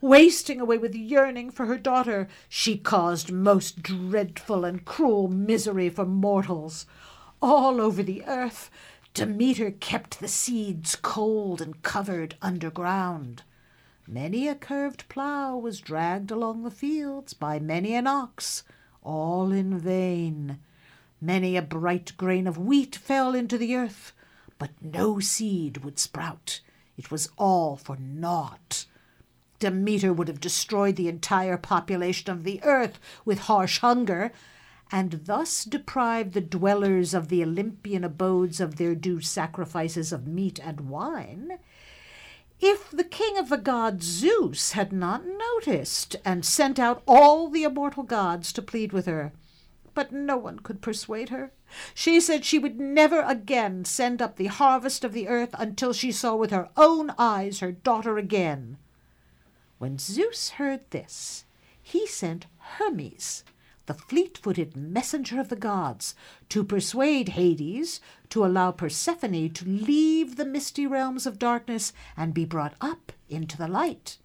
Wasting 0.00 0.60
away 0.60 0.78
with 0.78 0.94
yearning 0.94 1.50
for 1.50 1.66
her 1.66 1.76
daughter, 1.76 2.26
she 2.48 2.78
caused 2.78 3.30
most 3.30 3.82
dreadful 3.82 4.64
and 4.64 4.84
cruel 4.84 5.28
misery 5.28 5.90
for 5.90 6.06
mortals. 6.06 6.86
All 7.42 7.80
over 7.80 8.02
the 8.02 8.24
earth, 8.26 8.70
Demeter 9.12 9.70
kept 9.70 10.20
the 10.20 10.28
seeds 10.28 10.96
cold 10.96 11.60
and 11.60 11.82
covered 11.82 12.36
underground. 12.40 13.42
Many 14.06 14.48
a 14.48 14.54
curved 14.54 15.08
plough 15.08 15.56
was 15.56 15.80
dragged 15.80 16.30
along 16.30 16.62
the 16.62 16.70
fields 16.70 17.34
by 17.34 17.58
many 17.58 17.94
an 17.94 18.06
ox, 18.06 18.64
all 19.02 19.52
in 19.52 19.78
vain. 19.78 20.58
Many 21.20 21.56
a 21.56 21.62
bright 21.62 22.16
grain 22.16 22.46
of 22.46 22.56
wheat 22.56 22.96
fell 22.96 23.34
into 23.34 23.58
the 23.58 23.76
earth, 23.76 24.14
but 24.58 24.70
no 24.80 25.20
seed 25.20 25.78
would 25.78 25.98
sprout. 25.98 26.60
It 26.96 27.10
was 27.10 27.28
all 27.36 27.76
for 27.76 27.96
naught. 27.96 28.86
Demeter 29.58 30.14
would 30.14 30.28
have 30.28 30.40
destroyed 30.40 30.96
the 30.96 31.08
entire 31.08 31.58
population 31.58 32.30
of 32.30 32.44
the 32.44 32.62
earth 32.62 32.98
with 33.26 33.40
harsh 33.40 33.80
hunger, 33.80 34.32
and 34.90 35.26
thus 35.26 35.64
deprived 35.64 36.32
the 36.32 36.40
dwellers 36.40 37.12
of 37.12 37.28
the 37.28 37.42
Olympian 37.42 38.02
abodes 38.02 38.58
of 38.58 38.76
their 38.76 38.94
due 38.94 39.20
sacrifices 39.20 40.12
of 40.12 40.26
meat 40.26 40.58
and 40.58 40.88
wine, 40.88 41.58
if 42.60 42.90
the 42.90 43.04
king 43.04 43.36
of 43.36 43.50
the 43.50 43.58
gods 43.58 44.06
Zeus 44.06 44.72
had 44.72 44.92
not 44.92 45.24
noticed 45.26 46.16
and 46.24 46.44
sent 46.44 46.78
out 46.78 47.02
all 47.06 47.48
the 47.48 47.64
immortal 47.64 48.02
gods 48.02 48.52
to 48.54 48.62
plead 48.62 48.92
with 48.92 49.04
her. 49.06 49.32
But 49.94 50.12
no 50.12 50.36
one 50.36 50.60
could 50.60 50.80
persuade 50.80 51.30
her. 51.30 51.52
She 51.94 52.20
said 52.20 52.44
she 52.44 52.58
would 52.58 52.78
never 52.78 53.22
again 53.22 53.84
send 53.84 54.22
up 54.22 54.36
the 54.36 54.46
harvest 54.46 55.04
of 55.04 55.12
the 55.12 55.28
earth 55.28 55.54
until 55.54 55.92
she 55.92 56.12
saw 56.12 56.34
with 56.34 56.50
her 56.50 56.68
own 56.76 57.10
eyes 57.18 57.60
her 57.60 57.72
daughter 57.72 58.18
again. 58.18 58.78
When 59.78 59.98
Zeus 59.98 60.50
heard 60.50 60.82
this, 60.90 61.44
he 61.82 62.06
sent 62.06 62.46
Hermes, 62.58 63.44
the 63.86 63.94
fleet 63.94 64.38
footed 64.38 64.76
messenger 64.76 65.40
of 65.40 65.48
the 65.48 65.56
gods, 65.56 66.14
to 66.50 66.62
persuade 66.62 67.30
Hades 67.30 68.00
to 68.28 68.44
allow 68.44 68.70
Persephone 68.70 69.50
to 69.50 69.64
leave 69.64 70.36
the 70.36 70.44
misty 70.44 70.86
realms 70.86 71.26
of 71.26 71.38
darkness 71.38 71.92
and 72.16 72.34
be 72.34 72.44
brought 72.44 72.74
up 72.80 73.12
into 73.28 73.56
the 73.56 73.68
light. 73.68 74.18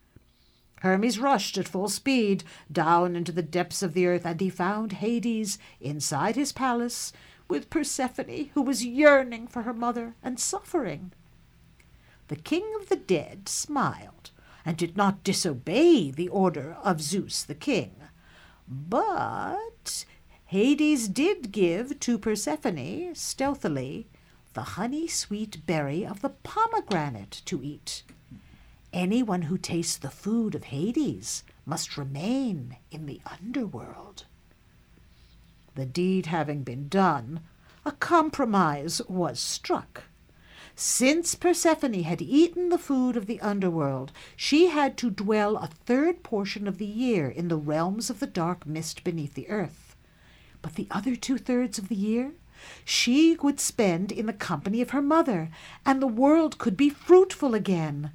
Hermes 0.85 1.17
rushed 1.17 1.57
at 1.57 1.67
full 1.67 1.89
speed 1.89 2.43
down 2.71 3.15
into 3.15 3.31
the 3.31 3.41
depths 3.41 3.81
of 3.81 3.95
the 3.95 4.05
earth, 4.05 4.23
and 4.23 4.39
he 4.39 4.51
found 4.51 4.93
Hades 4.93 5.57
inside 5.81 6.35
his 6.35 6.51
palace 6.51 7.11
with 7.47 7.71
Persephone, 7.71 8.51
who 8.53 8.61
was 8.61 8.85
yearning 8.85 9.47
for 9.47 9.63
her 9.63 9.73
mother 9.73 10.13
and 10.21 10.39
suffering. 10.39 11.11
The 12.27 12.35
king 12.35 12.71
of 12.79 12.89
the 12.89 12.97
dead 12.97 13.49
smiled 13.49 14.29
and 14.63 14.77
did 14.77 14.95
not 14.95 15.23
disobey 15.23 16.11
the 16.11 16.29
order 16.29 16.77
of 16.83 17.01
Zeus 17.01 17.41
the 17.41 17.55
king. 17.55 17.95
But 18.67 20.05
Hades 20.45 21.07
did 21.07 21.51
give 21.51 21.99
to 22.01 22.19
Persephone, 22.19 23.15
stealthily, 23.15 24.07
the 24.53 24.61
honey 24.61 25.07
sweet 25.07 25.65
berry 25.65 26.05
of 26.05 26.21
the 26.21 26.29
pomegranate 26.29 27.41
to 27.45 27.63
eat. 27.63 28.03
Anyone 28.95 29.41
who 29.41 29.57
tastes 29.57 29.97
the 29.97 30.09
food 30.09 30.55
of 30.55 30.63
Hades 30.63 31.43
must 31.65 31.97
remain 31.97 32.77
in 32.91 33.07
the 33.07 33.19
underworld. 33.25 34.23
The 35.75 35.85
deed 35.85 36.27
having 36.27 36.63
been 36.63 36.87
done, 36.87 37.41
a 37.83 37.91
compromise 37.91 39.01
was 39.09 39.37
struck. 39.37 40.03
Since 40.75 41.35
Persephone 41.35 42.03
had 42.03 42.21
eaten 42.21 42.69
the 42.69 42.77
food 42.77 43.17
of 43.17 43.25
the 43.25 43.41
underworld, 43.41 44.13
she 44.37 44.67
had 44.67 44.95
to 44.99 45.09
dwell 45.09 45.57
a 45.57 45.67
third 45.67 46.23
portion 46.23 46.65
of 46.65 46.77
the 46.77 46.85
year 46.85 47.27
in 47.27 47.49
the 47.49 47.57
realms 47.57 48.09
of 48.09 48.21
the 48.21 48.27
dark 48.27 48.65
mist 48.65 49.03
beneath 49.03 49.33
the 49.33 49.49
earth. 49.49 49.97
But 50.61 50.75
the 50.75 50.87
other 50.89 51.17
two 51.17 51.37
thirds 51.37 51.77
of 51.77 51.89
the 51.89 51.95
year 51.95 52.31
she 52.85 53.35
would 53.41 53.59
spend 53.59 54.13
in 54.13 54.25
the 54.25 54.31
company 54.31 54.81
of 54.81 54.91
her 54.91 55.01
mother, 55.01 55.49
and 55.85 56.01
the 56.01 56.07
world 56.07 56.57
could 56.57 56.77
be 56.77 56.89
fruitful 56.89 57.53
again. 57.53 58.13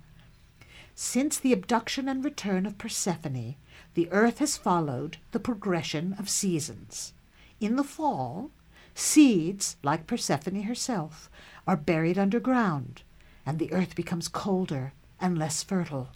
Since 1.03 1.39
the 1.39 1.55
abduction 1.55 2.11
and 2.11 2.23
return 2.23 2.67
of 2.67 2.77
Persephone, 2.77 3.57
the 3.95 4.07
earth 4.11 4.39
has 4.39 4.59
followed 4.59 5.17
the 5.33 5.41
progression 5.41 6.15
of 6.19 6.29
seasons. 6.29 7.15
In 7.59 7.77
the 7.77 7.85
fall, 7.85 8.51
seeds, 8.95 9.79
like 9.83 10.07
Persephone 10.07 10.65
herself, 10.65 11.31
are 11.67 11.79
buried 11.79 12.19
underground, 12.19 13.03
and 13.47 13.59
the 13.59 13.73
earth 13.73 13.97
becomes 13.97 14.29
colder 14.29 14.93
and 15.19 15.39
less 15.39 15.63
fertile. 15.63 16.11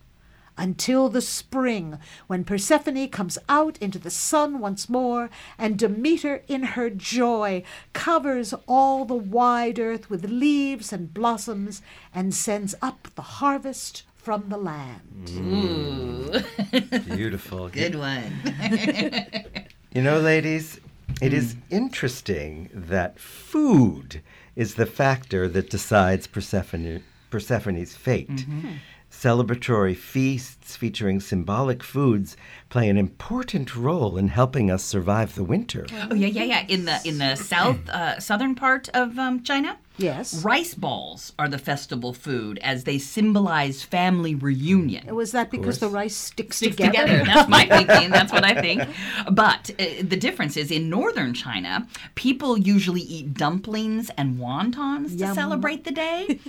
Until 0.59 1.09
the 1.09 1.23
spring, 1.23 1.99
when 2.27 2.45
Persephone 2.45 3.09
comes 3.09 3.39
out 3.49 3.79
into 3.79 3.99
the 3.99 4.11
sun 4.11 4.59
once 4.59 4.91
more, 4.91 5.31
and 5.57 5.79
Demeter, 5.79 6.43
in 6.47 6.63
her 6.63 6.91
joy, 6.91 7.63
covers 7.95 8.53
all 8.69 9.07
the 9.07 9.15
wide 9.15 9.79
earth 9.79 10.11
with 10.11 10.29
leaves 10.29 10.93
and 10.93 11.15
blossoms, 11.15 11.81
and 12.15 12.35
sends 12.35 12.75
up 12.83 13.09
the 13.15 13.23
harvest 13.23 14.03
from 14.25 14.49
the 14.49 14.57
land. 14.57 15.27
Mm. 15.27 17.07
Beautiful. 17.17 17.69
Good 17.69 17.95
one. 17.95 18.33
You 19.95 20.03
know, 20.03 20.19
ladies, 20.19 20.81
it 21.23 21.33
is 21.33 21.55
mm. 21.55 21.61
interesting 21.71 22.69
that 22.75 23.17
food 23.21 24.23
is 24.57 24.75
the 24.75 24.87
factor 24.87 25.47
that 25.47 25.71
decides 25.71 26.27
Persephone, 26.27 27.05
Persephone's 27.31 27.95
fate. 27.95 28.29
Mm-hmm. 28.29 28.73
Celebratory 29.19 29.97
feasts 29.97 30.77
featuring 30.77 31.21
symbolic 31.21 31.83
foods 31.83 32.37
play 32.69 32.89
an 32.91 32.99
important 32.99 33.75
role 33.77 34.19
in 34.19 34.29
helping 34.29 34.71
us 34.71 34.85
survive 34.85 35.35
the 35.35 35.45
winter. 35.45 35.87
Oh 36.11 36.15
yeah, 36.15 36.27
yeah, 36.27 36.43
yeah. 36.45 36.65
In 36.69 36.85
the 36.85 37.01
in 37.05 37.19
the 37.19 37.37
south 37.37 37.89
uh, 37.89 38.19
southern 38.21 38.55
part 38.55 38.89
of 38.93 39.19
um, 39.19 39.43
China, 39.43 39.79
Yes. 39.97 40.43
rice 40.45 40.75
balls 40.75 41.33
are 41.39 41.49
the 41.49 41.57
festival 41.59 42.13
food 42.13 42.59
as 42.59 42.83
they 42.83 42.99
symbolize 42.99 43.83
family 43.85 44.35
reunion. 44.35 45.15
Was 45.15 45.31
that 45.33 45.51
because 45.53 45.79
the 45.79 45.89
rice 45.89 46.17
sticks, 46.17 46.57
Sticks 46.57 46.75
together? 46.77 47.07
together. 47.07 47.25
That's 47.25 47.49
my 47.49 47.65
thinking. 47.67 48.11
That's 48.11 48.33
what 48.33 48.45
I 48.45 48.61
think. 48.61 48.83
But 49.31 49.71
uh, 49.79 49.85
the 50.03 50.17
difference 50.17 50.57
is 50.57 50.73
in 50.73 50.91
northern 50.91 51.33
China, 51.33 51.87
people 52.17 52.59
usually 52.59 53.03
eat 53.03 53.35
dumplings 53.35 54.11
and 54.19 54.39
wontons 54.39 55.11
to 55.11 55.27
Yum. 55.27 55.35
celebrate 55.35 55.85
the 55.85 55.93
day. 55.93 56.41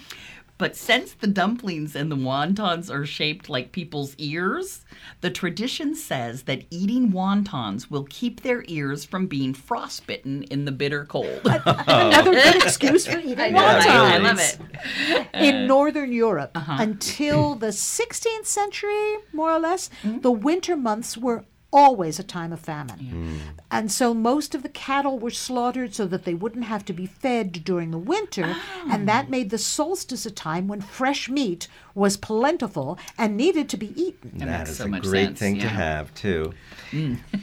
But 0.58 0.76
since 0.78 1.12
the 1.14 1.28
dumplings 1.28 1.98
and 1.98 2.10
the 2.10 2.16
wontons 2.16 2.90
are 2.90 3.06
shaped 3.06 3.50
like 3.50 3.74
people's 3.74 4.16
ears, 4.18 4.86
the 5.20 5.30
tradition 5.30 5.96
says 5.96 6.44
that 6.44 6.64
eating 6.70 7.12
wontons 7.12 7.92
will 7.92 8.06
keep 8.10 8.42
their 8.42 8.64
ears 8.68 9.04
from 9.04 9.28
being 9.28 9.54
frostbitten 9.54 10.44
in 10.44 10.64
the 10.64 10.72
bitter 10.72 11.04
cold. 11.06 11.42
Another 11.44 12.32
good 12.32 12.56
excuse 12.64 13.06
for 13.06 13.20
eating 13.20 13.36
know, 13.54 13.66
right? 13.66 13.86
I 13.86 14.20
wontons. 14.20 14.24
love 14.24 14.40
it. 14.40 15.28
In 15.34 15.68
Northern 15.68 16.14
Europe, 16.14 16.52
Uh-huh. 16.56 16.78
until 16.80 17.56
the 17.56 17.68
16th 17.74 18.46
century, 18.46 19.16
more 19.34 19.52
or 19.52 19.60
less, 19.60 19.90
Mm-hmm. 20.04 20.22
the 20.22 20.32
winter 20.32 20.76
months 20.78 21.18
were 21.18 21.44
always 21.72 22.20
a 22.20 22.24
time 22.24 22.54
of 22.54 22.60
famine. 22.60 23.00
Mm. 23.00 23.38
And 23.70 23.92
so 23.92 24.14
most 24.14 24.56
of 24.56 24.64
the 24.64 24.70
cattle 24.70 25.20
were 25.20 25.30
slaughtered 25.32 25.94
so 25.94 26.06
that 26.08 26.24
they 26.24 26.34
wouldn't 26.34 26.66
have 26.66 26.86
to 26.86 26.94
be 26.94 27.06
fed 27.06 27.52
during 27.64 27.92
the 27.92 27.98
winter. 27.98 28.46
Ah. 28.48 28.88
And 28.92 29.08
that 29.10 29.30
made 29.30 29.50
the 29.50 29.58
solstice 29.58 30.26
a 30.26 30.32
time 30.32 30.68
when 30.68 30.82
fresh 30.82 31.28
meat 31.30 31.68
was 31.94 32.18
plentiful 32.18 32.98
and 33.18 33.36
needed 33.36 33.68
to 33.70 33.78
be 33.78 34.00
eaten. 34.02 34.32
That 34.36 34.46
That 34.46 34.60
makes 34.60 34.70
is 34.72 34.78
so 34.78 34.86
a 34.86 34.88
much 34.88 35.04
great 35.04 35.26
sense, 35.28 35.40
thing 35.40 35.56
to 35.56 35.62
yeah. 35.62 35.70
Mm. 35.70 35.76
have, 35.76 36.14
too. 36.14 36.54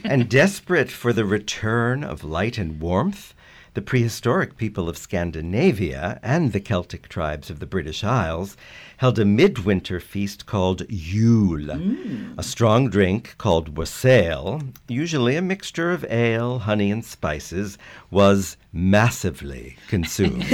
and 0.03 0.29
desperate 0.29 0.89
for 0.89 1.13
the 1.13 1.25
return 1.25 2.03
of 2.03 2.23
light 2.23 2.57
and 2.57 2.79
warmth, 2.79 3.33
the 3.73 3.81
prehistoric 3.81 4.57
people 4.57 4.87
of 4.87 4.97
Scandinavia 4.97 6.19
and 6.21 6.51
the 6.51 6.59
Celtic 6.59 7.09
tribes 7.09 7.49
of 7.49 7.59
the 7.59 7.65
British 7.65 8.03
Isles 8.03 8.55
held 8.97 9.17
a 9.17 9.25
midwinter 9.25 9.99
feast 9.99 10.45
called 10.45 10.83
Yule. 10.89 11.75
Mm. 11.75 12.37
A 12.37 12.43
strong 12.43 12.89
drink 12.89 13.35
called 13.37 13.75
wassail, 13.75 14.61
usually 14.87 15.35
a 15.35 15.41
mixture 15.41 15.91
of 15.91 16.05
ale, 16.05 16.59
honey, 16.59 16.91
and 16.91 17.03
spices, 17.03 17.77
was 18.11 18.57
massively 18.71 19.77
consumed. 19.87 20.45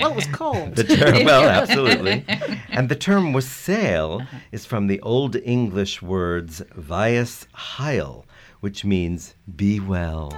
Well, 0.00 0.12
it 0.12 0.16
was 0.16 0.26
cold. 0.28 0.76
The 0.76 0.84
term, 0.84 1.24
well, 1.24 1.46
absolutely. 1.46 2.24
And 2.70 2.88
the 2.88 2.96
term 2.96 3.34
wassail 3.34 4.22
is 4.50 4.64
from 4.64 4.86
the 4.86 5.00
Old 5.02 5.36
English 5.36 6.00
words 6.00 6.62
vias 6.74 7.46
heil, 7.52 8.24
which 8.60 8.84
means 8.84 9.34
be 9.56 9.80
well. 9.80 10.30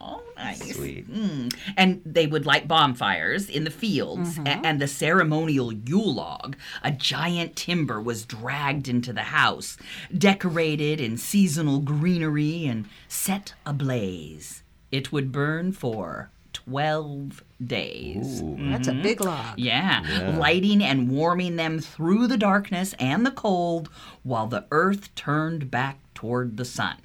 Oh, 0.00 0.22
nice. 0.36 0.74
Sweet. 0.74 1.10
Mm. 1.12 1.54
And 1.76 2.02
they 2.04 2.26
would 2.26 2.46
light 2.46 2.68
bonfires 2.68 3.48
in 3.48 3.64
the 3.64 3.70
fields, 3.70 4.38
a- 4.38 4.48
and 4.66 4.80
the 4.80 4.88
ceremonial 4.88 5.72
Yule 5.72 6.14
log, 6.14 6.56
a 6.82 6.90
giant 6.90 7.56
timber, 7.56 8.00
was 8.00 8.24
dragged 8.24 8.88
into 8.88 9.12
the 9.12 9.22
house, 9.22 9.76
decorated 10.16 11.00
in 11.00 11.16
seasonal 11.16 11.80
greenery, 11.80 12.66
and 12.66 12.86
set 13.08 13.54
ablaze. 13.66 14.62
It 14.90 15.12
would 15.12 15.30
burn 15.32 15.72
for 15.72 16.30
12 16.54 17.42
days. 17.64 18.42
That's 18.44 18.88
a 18.88 18.92
big 18.94 19.20
log. 19.20 19.58
Yeah, 19.58 20.34
lighting 20.38 20.82
and 20.82 21.10
warming 21.10 21.56
them 21.56 21.78
through 21.80 22.26
the 22.26 22.36
darkness 22.36 22.94
and 22.98 23.24
the 23.24 23.30
cold 23.30 23.88
while 24.22 24.46
the 24.46 24.66
earth 24.70 25.14
turned 25.14 25.70
back 25.70 25.98
toward 26.14 26.56
the 26.56 26.64
sun. 26.64 26.96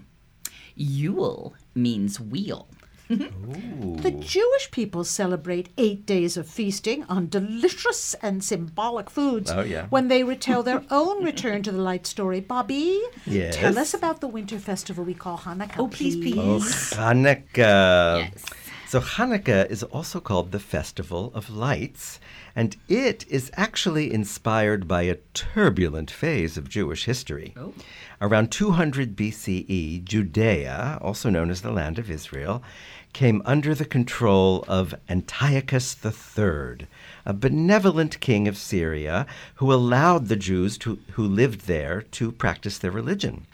Yule 0.76 1.54
means 1.76 2.20
wheel. 2.20 2.68
The 3.10 4.12
Jewish 4.20 4.72
people 4.72 5.04
celebrate 5.04 5.70
eight 5.78 6.06
days 6.06 6.36
of 6.36 6.48
feasting 6.50 7.04
on 7.04 7.30
delicious 7.30 8.16
and 8.24 8.44
symbolic 8.44 9.10
foods 9.10 9.52
Oh, 9.52 9.62
yeah. 9.62 9.86
when 9.90 10.08
they 10.08 10.24
retell 10.24 10.64
their 10.64 10.84
own 10.90 11.24
return 11.24 11.62
to 11.64 11.72
the 11.72 11.82
light 11.82 12.08
story. 12.08 12.40
Bobby, 12.40 13.00
Yes? 13.28 13.56
tell 13.58 13.78
us 13.78 13.94
about 13.94 14.20
the 14.22 14.28
winter 14.28 14.58
festival 14.58 15.04
we 15.04 15.14
call 15.14 15.38
Hanukkah. 15.38 15.78
Oh, 15.78 15.90
please, 15.90 16.16
please. 16.16 16.38
Oh, 16.40 16.60
Hanukkah. 16.98 18.30
Yes. 18.32 18.44
So 18.88 19.00
Hanukkah 19.00 19.70
is 19.70 19.84
also 19.84 20.20
called 20.20 20.52
the 20.52 20.60
Festival 20.60 21.32
of 21.36 21.50
Lights, 21.50 22.20
and 22.56 22.76
it 22.88 23.26
is 23.28 23.52
actually 23.56 24.14
inspired 24.14 24.88
by 24.88 25.04
a 25.04 25.18
turbulent 25.34 26.12
phase 26.12 26.58
of 26.58 26.70
Jewish 26.70 27.06
history. 27.06 27.54
Oh. 27.58 27.74
Around 28.22 28.52
200 28.52 29.16
BCE, 29.16 30.04
Judea, 30.04 31.00
also 31.02 31.30
known 31.30 31.50
as 31.50 31.62
the 31.62 31.72
land 31.72 31.98
of 31.98 32.12
Israel, 32.12 32.64
came 33.12 33.42
under 33.46 33.76
the 33.76 33.86
control 33.86 34.66
of 34.68 34.96
Antiochus 35.08 35.96
III, 36.04 36.88
a 37.26 37.34
benevolent 37.34 38.20
king 38.20 38.48
of 38.48 38.58
Syria 38.58 39.26
who 39.56 39.72
allowed 39.72 40.28
the 40.28 40.36
Jews 40.36 40.78
to, 40.80 41.00
who 41.12 41.26
lived 41.28 41.68
there 41.68 42.02
to 42.02 42.32
practice 42.32 42.78
their 42.78 42.92
religion. 42.92 43.46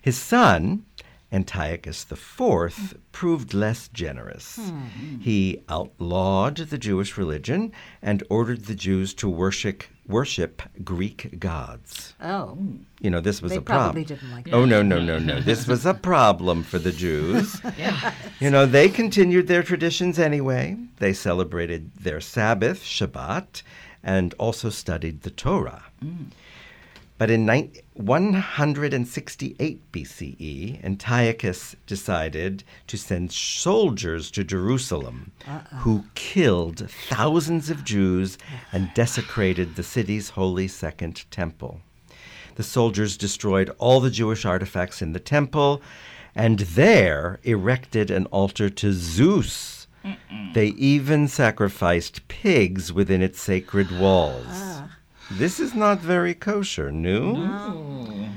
His 0.00 0.16
son, 0.16 0.84
Antiochus 1.30 2.06
IV, 2.10 2.96
proved 3.12 3.52
less 3.52 3.88
generous. 3.88 4.56
Hmm. 4.56 5.18
He 5.20 5.62
outlawed 5.68 6.56
the 6.56 6.78
Jewish 6.78 7.18
religion 7.18 7.72
and 8.00 8.22
ordered 8.30 8.64
the 8.64 8.74
Jews 8.74 9.12
to 9.14 9.28
worship 9.28 9.84
worship 10.06 10.62
Greek 10.82 11.38
gods. 11.38 12.14
Oh, 12.22 12.56
You 12.98 13.10
know, 13.10 13.20
this 13.20 13.42
was 13.42 13.52
They 13.52 13.58
a 13.58 13.60
problem. 13.60 14.06
like 14.32 14.48
Oh 14.52 14.64
no, 14.64 14.82
no, 14.82 15.02
no, 15.02 15.18
no. 15.18 15.38
This 15.40 15.66
was 15.68 15.84
a 15.84 15.92
problem 15.92 16.62
for 16.62 16.78
the 16.78 16.92
Jews. 16.92 17.60
You 18.40 18.50
know, 18.50 18.66
they 18.66 18.88
continued 18.88 19.48
their 19.48 19.64
traditions 19.64 20.16
anyway. 20.18 20.76
They 20.98 21.12
celebrated 21.12 21.90
their 21.96 22.20
Sabbath, 22.20 22.84
Shabbat, 22.84 23.62
and 24.02 24.32
also 24.38 24.70
studied 24.70 25.22
the 25.22 25.30
Torah. 25.30 25.82
Mm. 26.02 26.26
But 27.18 27.30
in 27.30 27.44
nine- 27.44 27.72
168 27.94 29.92
BCE, 29.92 30.80
Antiochus 30.84 31.74
decided 31.84 32.62
to 32.86 32.96
send 32.96 33.32
soldiers 33.32 34.30
to 34.30 34.44
Jerusalem 34.44 35.32
who 35.80 36.04
killed 36.14 36.88
thousands 37.08 37.70
of 37.70 37.84
Jews 37.84 38.38
and 38.72 38.94
desecrated 38.94 39.74
the 39.74 39.82
city's 39.82 40.30
holy 40.30 40.68
second 40.68 41.24
temple. 41.32 41.80
The 42.54 42.62
soldiers 42.62 43.16
destroyed 43.16 43.70
all 43.78 44.00
the 44.00 44.10
Jewish 44.10 44.44
artifacts 44.44 45.02
in 45.02 45.12
the 45.12 45.20
temple 45.20 45.82
and 46.36 46.60
there 46.60 47.40
erected 47.42 48.12
an 48.12 48.26
altar 48.26 48.70
to 48.70 48.92
Zeus. 48.92 49.88
They 50.54 50.68
even 50.68 51.26
sacrificed 51.26 52.28
pigs 52.28 52.92
within 52.92 53.22
its 53.22 53.40
sacred 53.40 53.90
walls. 53.98 54.46
Ah. 54.48 54.97
This 55.30 55.60
is 55.60 55.74
not 55.74 55.98
very 56.00 56.34
kosher, 56.34 56.90
no? 56.90 58.30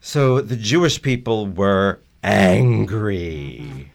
So 0.00 0.40
the 0.40 0.56
Jewish 0.56 1.00
people 1.00 1.46
were 1.46 2.00
angry. 2.22 3.90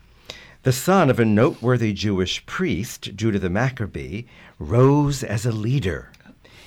The 0.64 0.72
son 0.72 1.10
of 1.10 1.20
a 1.20 1.26
noteworthy 1.26 1.94
Jewish 1.94 2.46
priest, 2.46 3.16
Judah 3.16 3.40
the 3.40 3.50
Maccabee, 3.50 4.24
rose 4.60 5.24
as 5.24 5.46
a 5.46 5.52
leader. 5.52 6.12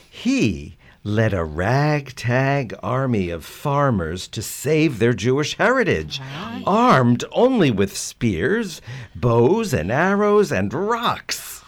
He 0.08 0.76
led 1.02 1.32
a 1.32 1.44
ragtag 1.44 2.74
army 2.82 3.30
of 3.30 3.44
farmers 3.44 4.26
to 4.28 4.42
save 4.42 4.98
their 4.98 5.12
Jewish 5.14 5.56
heritage, 5.56 6.20
armed 6.66 7.24
only 7.32 7.70
with 7.70 7.96
spears, 7.96 8.80
bows, 9.14 9.72
and 9.72 9.90
arrows, 9.92 10.50
and 10.52 10.72
rocks. 10.74 11.62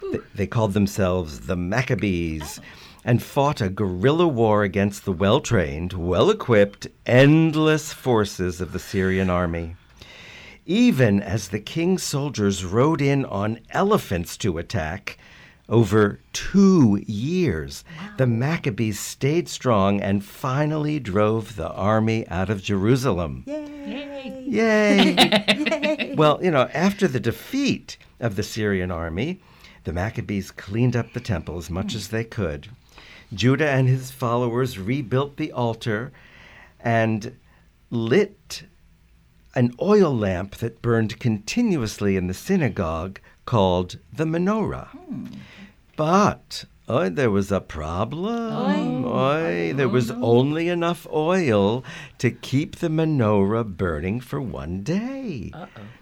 Th- 0.00 0.22
They 0.34 0.46
called 0.46 0.72
themselves 0.72 1.40
the 1.40 1.56
Maccabees 1.56 2.60
and 3.04 3.22
fought 3.22 3.60
a 3.60 3.68
guerrilla 3.68 4.28
war 4.28 4.62
against 4.62 5.04
the 5.04 5.12
well 5.12 5.40
trained, 5.40 5.92
well 5.92 6.30
equipped, 6.30 6.86
endless 7.06 7.92
forces 7.92 8.60
of 8.60 8.72
the 8.72 8.78
Syrian 8.78 9.28
army. 9.28 9.76
Even 10.64 11.20
as 11.20 11.48
the 11.48 11.58
king's 11.58 12.02
soldiers 12.02 12.64
rode 12.64 13.02
in 13.02 13.24
on 13.24 13.58
elephants 13.70 14.36
to 14.36 14.58
attack, 14.58 15.18
over 15.68 16.20
two 16.32 17.02
years, 17.06 17.82
the 18.18 18.26
Maccabees 18.26 19.00
stayed 19.00 19.48
strong 19.48 20.00
and 20.00 20.24
finally 20.24 21.00
drove 21.00 21.56
the 21.56 21.70
army 21.70 22.28
out 22.28 22.50
of 22.50 22.62
Jerusalem. 22.62 23.44
yay! 23.46 24.44
Yay! 24.46 26.14
well, 26.16 26.38
you 26.42 26.50
know, 26.50 26.68
after 26.74 27.08
the 27.08 27.20
defeat 27.20 27.96
of 28.20 28.36
the 28.36 28.42
Syrian 28.42 28.90
army, 28.90 29.40
the 29.84 29.92
Maccabees 29.92 30.50
cleaned 30.50 30.94
up 30.94 31.12
the 31.12 31.20
temple 31.20 31.56
as 31.58 31.70
much 31.70 31.92
hmm. 31.92 31.98
as 31.98 32.08
they 32.08 32.24
could. 32.24 32.68
Judah 33.34 33.68
and 33.70 33.88
his 33.88 34.10
followers 34.10 34.78
rebuilt 34.78 35.36
the 35.36 35.52
altar 35.52 36.12
and 36.80 37.36
lit 37.90 38.64
an 39.54 39.74
oil 39.80 40.14
lamp 40.14 40.56
that 40.56 40.82
burned 40.82 41.18
continuously 41.20 42.16
in 42.16 42.26
the 42.26 42.34
synagogue 42.34 43.20
called 43.44 43.98
the 44.12 44.24
menorah. 44.24 44.88
Hmm. 44.88 45.26
But 45.96 46.64
oh, 46.88 47.08
there 47.08 47.30
was 47.30 47.52
a 47.52 47.60
problem. 47.60 49.04
Oy, 49.04 49.72
there 49.74 49.88
was 49.88 50.10
only 50.10 50.68
enough 50.68 51.06
oil 51.12 51.84
to 52.18 52.30
keep 52.30 52.76
the 52.76 52.88
menorah 52.88 53.76
burning 53.76 54.20
for 54.20 54.40
one 54.40 54.82
day. 54.82 55.52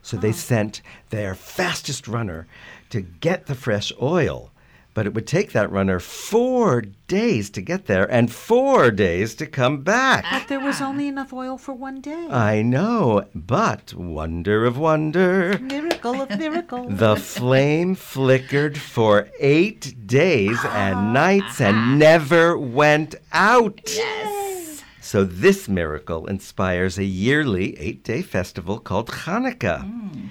So 0.02 0.16
they 0.16 0.32
sent 0.32 0.80
their 1.10 1.34
fastest 1.34 2.06
runner 2.06 2.46
to 2.90 3.00
get 3.00 3.46
the 3.46 3.54
fresh 3.54 3.92
oil. 4.00 4.52
But 4.92 5.06
it 5.06 5.14
would 5.14 5.26
take 5.26 5.52
that 5.52 5.70
runner 5.70 6.00
four 6.00 6.82
days 7.06 7.48
to 7.50 7.60
get 7.60 7.86
there 7.86 8.10
and 8.10 8.32
four 8.32 8.90
days 8.90 9.34
to 9.36 9.46
come 9.46 9.82
back. 9.82 10.24
But 10.30 10.48
there 10.48 10.60
was 10.60 10.80
only 10.80 11.06
enough 11.06 11.32
oil 11.32 11.58
for 11.58 11.72
one 11.72 12.00
day. 12.00 12.26
I 12.28 12.62
know, 12.62 13.24
but 13.34 13.94
wonder 13.94 14.64
of 14.64 14.76
wonder. 14.78 15.58
Miracle 15.58 16.20
of 16.20 16.36
miracles. 16.38 16.86
The 16.90 17.16
flame 17.16 17.94
flickered 17.94 18.76
for 18.78 19.28
eight 19.38 20.06
days 20.06 20.58
and 20.64 20.96
ah. 20.96 21.12
nights 21.12 21.60
and 21.60 21.98
never 21.98 22.58
went 22.58 23.14
out. 23.32 23.80
Yes. 23.86 24.82
So, 25.00 25.24
this 25.24 25.68
miracle 25.68 26.26
inspires 26.26 26.98
a 26.98 27.04
yearly 27.04 27.78
eight 27.78 28.04
day 28.04 28.22
festival 28.22 28.78
called 28.78 29.08
Hanukkah. 29.08 29.82
Hmm. 29.82 30.26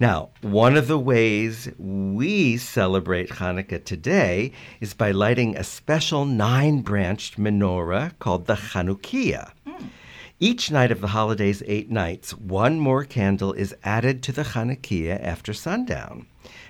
Now, 0.00 0.30
one 0.42 0.76
of 0.76 0.88
the 0.88 0.98
ways 0.98 1.68
we 1.78 2.56
celebrate 2.56 3.30
Hanukkah 3.30 3.84
today 3.84 4.50
is 4.80 4.92
by 4.92 5.12
lighting 5.12 5.56
a 5.56 5.62
special 5.62 6.24
nine 6.24 6.80
branched 6.80 7.38
menorah 7.38 8.18
called 8.18 8.46
the 8.46 8.56
Chanukiah. 8.56 9.52
Hmm. 9.64 9.86
Each 10.40 10.68
night 10.68 10.90
of 10.90 11.00
the 11.00 11.08
holiday's 11.08 11.62
eight 11.66 11.92
nights, 11.92 12.34
one 12.34 12.80
more 12.80 13.04
candle 13.04 13.52
is 13.52 13.74
added 13.84 14.20
to 14.24 14.32
the 14.32 14.42
Chanukiah 14.42 15.22
after 15.22 15.52
sundown. 15.52 16.26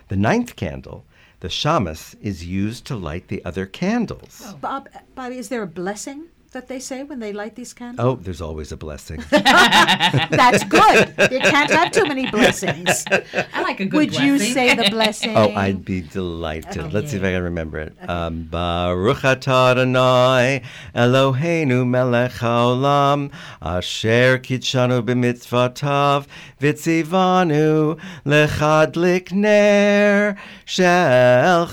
The 0.08 0.16
ninth 0.16 0.54
candle, 0.54 1.06
the 1.40 1.48
shamus, 1.48 2.14
is 2.20 2.44
used 2.44 2.84
to 2.86 2.94
light 2.94 3.28
the 3.28 3.42
other 3.46 3.64
candles. 3.64 4.42
Oh. 4.44 4.56
Bob, 4.60 4.90
Bobby, 5.14 5.38
is 5.38 5.48
there 5.48 5.62
a 5.62 5.66
blessing 5.66 6.26
that 6.54 6.68
they 6.68 6.80
say 6.80 7.02
when 7.02 7.20
they 7.20 7.32
light 7.32 7.54
these 7.54 7.72
candles? 7.74 8.04
Oh, 8.06 8.16
there's 8.16 8.40
always 8.40 8.72
a 8.72 8.76
blessing. 8.76 9.22
That's 9.30 10.64
good. 10.64 11.08
You 11.30 11.40
can't 11.40 11.70
have 11.70 11.92
too 11.92 12.06
many 12.06 12.30
blessings. 12.36 13.04
I 13.10 13.60
like 13.62 13.80
a 13.80 13.84
good 13.84 14.10
blessing. 14.10 14.30
Would 14.30 14.40
you 14.40 14.52
say 14.54 14.74
the 14.74 14.88
blessing? 14.96 15.36
Oh, 15.36 15.52
I'd 15.54 15.84
be 15.84 16.00
delighted. 16.00 16.92
Let's 16.92 17.10
see 17.10 17.18
if 17.18 17.22
I 17.24 17.32
can 17.32 17.42
remember 17.42 17.78
it. 17.78 17.94
Um, 18.08 18.44
Baruch 18.44 19.18
atah 19.18 19.72
Adonai 19.72 20.62
Eloheinu 20.94 21.86
melech 21.86 22.32
haolam 22.32 23.30
asher 23.60 24.38
kid'shanu 24.38 25.02
b'mitzvotav 25.02 26.26
v'tzivanu 26.60 27.98
lechadlik 28.24 29.32
ner 29.32 30.36
shel 30.64 31.66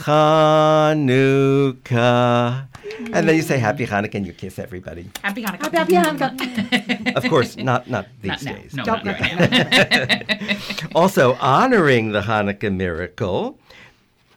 Chanukah. 0.92 2.71
And 3.14 3.28
then 3.28 3.36
you 3.36 3.42
say 3.42 3.58
Happy 3.58 3.86
Hanukkah 3.86 4.16
and 4.16 4.28
you 4.28 4.34
kiss 4.34 4.60
everybody. 4.60 5.10
Happy 5.24 5.44
Hanukkah. 5.44 5.72
Happy 5.74 5.94
Hanukkah. 5.94 7.16
Of 7.16 7.30
course, 7.30 7.58
not 7.58 7.90
not 7.90 8.08
these 8.22 8.44
no, 8.44 8.54
days. 8.54 8.74
no, 8.74 8.84
Don't 8.84 9.06
not 9.06 9.20
make 9.20 9.20
right. 9.20 10.92
Also, 10.96 11.36
honoring 11.36 12.12
the 12.12 12.22
Hanukkah 12.22 12.74
miracle, 12.74 13.58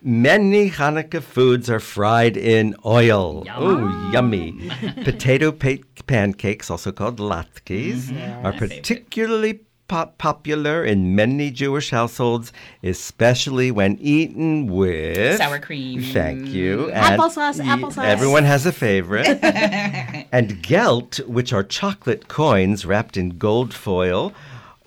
many 0.03 0.71
Hanukkah 0.71 1.23
foods 1.23 1.71
are 1.71 1.81
fried 1.81 2.37
in 2.37 2.77
oil. 2.85 3.45
Oh, 3.55 4.11
yummy. 4.13 4.71
Potato 5.05 5.51
pa- 5.53 5.83
pancakes, 6.07 6.71
also 6.71 6.93
called 6.93 7.19
latkes, 7.19 8.11
mm-hmm. 8.11 8.47
are 8.47 8.53
particularly 8.53 9.61
po- 9.88 10.12
popular 10.18 10.85
in 10.85 11.14
many 11.14 11.51
Jewish 11.51 11.90
households, 11.90 12.53
especially 12.83 13.70
when 13.70 13.99
eaten 14.01 14.66
with 14.66 15.38
Sour 15.38 15.59
cream. 15.59 16.03
Thank 16.03 16.49
you. 16.49 16.90
And 16.90 17.20
Applesauce, 17.20 17.59
ye- 17.59 17.70
applesauce. 17.70 18.05
Everyone 18.05 18.44
has 18.44 18.66
a 18.66 18.73
favorite. 18.73 19.27
and 20.33 20.62
gelt, 20.62 21.20
which 21.27 21.53
are 21.53 21.62
chocolate 21.62 22.29
coins 22.29 22.85
wrapped 22.85 23.16
in 23.16 23.38
gold 23.38 23.75
foil, 23.75 24.33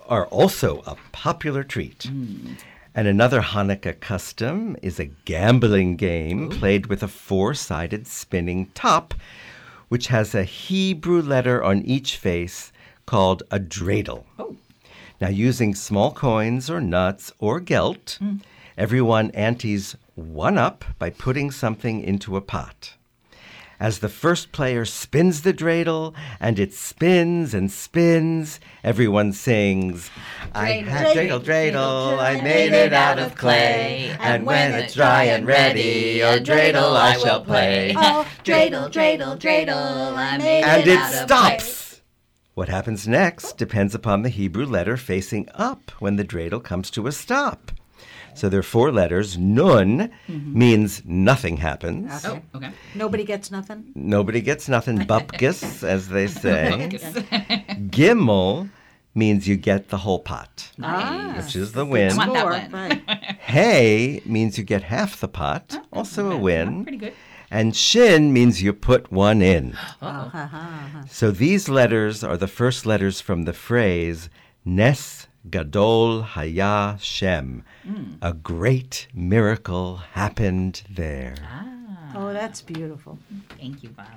are 0.08 0.26
also 0.26 0.82
a 0.86 0.96
popular 1.12 1.62
treat. 1.62 2.00
Mm. 2.10 2.56
And 2.94 3.06
another 3.06 3.42
Hanukkah 3.42 4.00
custom 4.00 4.76
is 4.82 4.98
a 4.98 5.04
gambling 5.24 5.96
game 5.96 6.48
played 6.48 6.86
with 6.86 7.02
a 7.02 7.08
four 7.08 7.54
sided 7.54 8.06
spinning 8.06 8.70
top, 8.74 9.14
which 9.88 10.08
has 10.08 10.34
a 10.34 10.42
Hebrew 10.42 11.22
letter 11.22 11.62
on 11.62 11.82
each 11.82 12.16
face 12.16 12.72
called 13.06 13.42
a 13.50 13.60
dreidel. 13.60 14.24
Oh. 14.38 14.56
Now, 15.20 15.28
using 15.28 15.74
small 15.74 16.12
coins 16.12 16.70
or 16.70 16.80
nuts 16.80 17.32
or 17.38 17.58
gelt, 17.58 18.18
hmm. 18.20 18.36
everyone 18.76 19.30
antes 19.32 19.96
one 20.14 20.56
up 20.56 20.84
by 20.98 21.10
putting 21.10 21.50
something 21.50 22.02
into 22.02 22.36
a 22.36 22.40
pot. 22.40 22.94
As 23.80 24.00
the 24.00 24.08
first 24.08 24.50
player 24.50 24.84
spins 24.84 25.42
the 25.42 25.54
dreidel 25.54 26.12
and 26.40 26.58
it 26.58 26.74
spins 26.74 27.54
and 27.54 27.70
spins, 27.70 28.58
everyone 28.82 29.32
sings, 29.32 30.10
I 30.52 30.72
had 30.72 31.16
dreidel, 31.16 31.40
dreidel, 31.40 32.18
I 32.18 32.40
made 32.40 32.72
it 32.72 32.92
out 32.92 33.20
of 33.20 33.36
clay, 33.36 34.16
and 34.18 34.44
when 34.44 34.74
it's 34.74 34.94
dry 34.94 35.24
and 35.24 35.46
ready, 35.46 36.24
oh 36.24 36.40
dreidel 36.40 36.96
I 36.96 37.16
shall 37.18 37.40
play. 37.40 37.94
Oh, 37.96 38.26
Dreidel, 38.44 38.90
dreidel, 38.90 39.38
dreidel, 39.38 40.16
I 40.16 40.38
made 40.38 40.64
And 40.64 40.82
it 40.82 40.88
it 40.88 40.98
out 40.98 41.14
of 41.22 41.28
clay. 41.28 41.38
And 41.38 41.62
it 41.62 41.64
stops. 41.64 41.87
What 42.58 42.68
happens 42.68 43.06
next 43.06 43.56
depends 43.56 43.94
upon 43.94 44.22
the 44.22 44.30
Hebrew 44.30 44.66
letter 44.66 44.96
facing 44.96 45.48
up 45.54 45.92
when 46.00 46.16
the 46.16 46.24
dreidel 46.24 46.60
comes 46.60 46.90
to 46.90 47.06
a 47.06 47.12
stop. 47.12 47.70
So 48.34 48.48
there 48.48 48.58
are 48.58 48.64
four 48.64 48.90
letters. 48.90 49.38
Nun 49.38 50.10
mm-hmm. 50.26 50.58
means 50.58 51.04
nothing 51.04 51.58
happens. 51.58 52.24
Oh, 52.26 52.42
okay. 52.56 52.72
Nobody 52.96 53.22
gets 53.22 53.52
nothing? 53.52 53.92
Nobody 53.94 54.40
gets 54.40 54.68
nothing. 54.68 54.98
Bupkis, 55.06 55.84
as 55.84 56.08
they 56.08 56.26
say. 56.26 56.88
Gimel 57.92 58.68
means 59.14 59.46
you 59.46 59.54
get 59.56 59.90
the 59.90 59.98
whole 59.98 60.18
pot, 60.18 60.72
Nice. 60.76 61.44
which 61.44 61.54
is 61.54 61.72
the 61.72 61.86
I 61.86 61.88
win. 61.88 62.16
want 62.16 62.32
that 62.34 62.44
one. 62.44 62.70
right. 62.72 63.02
Hey 63.38 64.20
means 64.24 64.58
you 64.58 64.64
get 64.64 64.82
half 64.82 65.20
the 65.20 65.28
pot, 65.28 65.76
oh, 65.92 65.98
also 65.98 66.32
a 66.32 66.36
win. 66.36 66.82
Pretty 66.82 66.98
good. 66.98 67.14
And 67.50 67.74
shin 67.74 68.32
means 68.32 68.62
you 68.62 68.72
put 68.72 69.10
one 69.10 69.40
in. 69.40 69.72
Ha, 69.72 70.28
ha, 70.32 70.46
ha. 70.46 71.04
So 71.08 71.30
these 71.30 71.68
letters 71.68 72.22
are 72.22 72.36
the 72.36 72.46
first 72.46 72.84
letters 72.84 73.20
from 73.20 73.44
the 73.44 73.52
phrase 73.54 74.28
Nes 74.64 75.26
Gadol 75.48 76.22
Haya 76.22 76.98
Shem. 77.00 77.64
Hmm. 77.84 78.14
A 78.20 78.34
great 78.34 79.08
miracle 79.14 79.96
happened 80.12 80.82
there. 80.90 81.34
Ah. 81.42 82.12
Oh, 82.14 82.32
that's 82.32 82.62
beautiful. 82.62 83.18
Thank 83.58 83.82
you, 83.82 83.90
Bobby. 83.90 84.10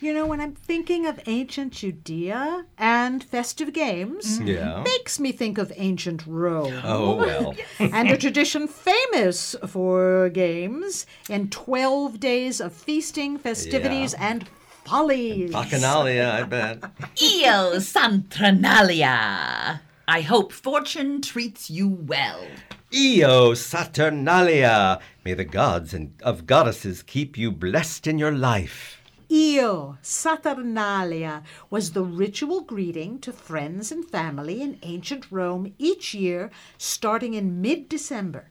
You 0.00 0.14
know, 0.14 0.26
when 0.26 0.40
I'm 0.40 0.54
thinking 0.54 1.06
of 1.06 1.18
ancient 1.26 1.72
Judea 1.72 2.66
and 2.78 3.24
festive 3.24 3.72
games, 3.72 4.38
mm-hmm. 4.38 4.46
Yeah. 4.46 4.82
makes 4.84 5.18
me 5.18 5.32
think 5.32 5.58
of 5.58 5.72
ancient 5.74 6.24
Rome. 6.24 6.80
Oh, 6.84 7.16
well. 7.16 7.56
and 7.80 8.08
a 8.08 8.16
tradition 8.16 8.68
famous 8.68 9.56
for 9.66 10.28
games 10.28 11.04
and 11.28 11.50
12 11.50 12.20
days 12.20 12.60
of 12.60 12.72
feasting, 12.72 13.38
festivities, 13.38 14.14
and 14.14 14.48
follies. 14.84 15.50
Bacchanalia, 15.50 16.30
I 16.30 16.42
bet. 16.44 16.84
Io 17.20 17.80
Saturnalia. 17.80 19.80
I 20.06 20.20
hope 20.20 20.52
fortune 20.52 21.20
treats 21.20 21.70
you 21.70 21.88
well. 21.88 22.46
Io 22.94 23.52
Saturnalia. 23.54 25.00
May 25.24 25.34
the 25.34 25.44
gods 25.44 25.92
and 25.92 26.14
of 26.22 26.46
goddesses 26.46 27.02
keep 27.02 27.36
you 27.36 27.50
blessed 27.50 28.06
in 28.06 28.18
your 28.18 28.32
life. 28.32 28.97
Io 29.30 29.98
Saturnalia 30.00 31.42
was 31.68 31.92
the 31.92 32.02
ritual 32.02 32.62
greeting 32.62 33.18
to 33.18 33.30
friends 33.30 33.92
and 33.92 34.08
family 34.08 34.62
in 34.62 34.78
ancient 34.82 35.30
Rome 35.30 35.74
each 35.76 36.14
year, 36.14 36.50
starting 36.78 37.34
in 37.34 37.60
mid 37.60 37.90
December. 37.90 38.48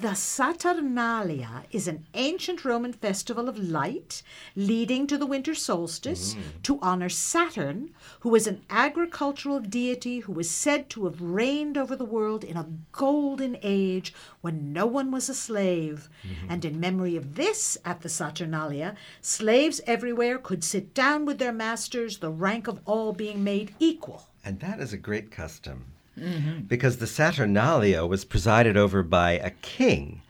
The 0.00 0.14
Saturnalia 0.14 1.64
is 1.70 1.86
an 1.86 2.06
ancient 2.14 2.64
Roman 2.64 2.92
festival 2.92 3.48
of 3.48 3.56
light 3.56 4.22
leading 4.56 5.06
to 5.06 5.16
the 5.16 5.24
winter 5.24 5.54
solstice 5.54 6.34
mm. 6.34 6.40
to 6.64 6.80
honor 6.82 7.08
Saturn, 7.08 7.94
who 8.20 8.28
was 8.28 8.46
an 8.46 8.62
agricultural 8.68 9.60
deity 9.60 10.18
who 10.18 10.32
was 10.32 10.50
said 10.50 10.90
to 10.90 11.04
have 11.04 11.22
reigned 11.22 11.78
over 11.78 11.94
the 11.94 12.04
world 12.04 12.42
in 12.42 12.56
a 12.56 12.68
golden 12.90 13.56
age 13.62 14.12
when 14.40 14.72
no 14.72 14.84
one 14.84 15.12
was 15.12 15.28
a 15.28 15.34
slave. 15.34 16.08
Mm-hmm. 16.22 16.46
And 16.50 16.64
in 16.64 16.80
memory 16.80 17.16
of 17.16 17.36
this, 17.36 17.78
at 17.84 18.00
the 18.00 18.08
Saturnalia, 18.08 18.96
slaves 19.20 19.80
everywhere 19.86 20.38
could 20.38 20.64
sit 20.64 20.92
down 20.92 21.24
with 21.24 21.38
their 21.38 21.52
masters, 21.52 22.18
the 22.18 22.30
rank 22.30 22.66
of 22.66 22.80
all 22.84 23.12
being 23.12 23.44
made 23.44 23.74
equal. 23.78 24.28
And 24.44 24.58
that 24.60 24.80
is 24.80 24.92
a 24.92 24.98
great 24.98 25.30
custom. 25.30 25.93
Because 26.16 26.98
the 26.98 27.06
Saturnalia 27.06 28.06
was 28.06 28.24
presided 28.24 28.76
over 28.76 29.02
by 29.02 29.32
a 29.32 29.50
king, 29.50 30.22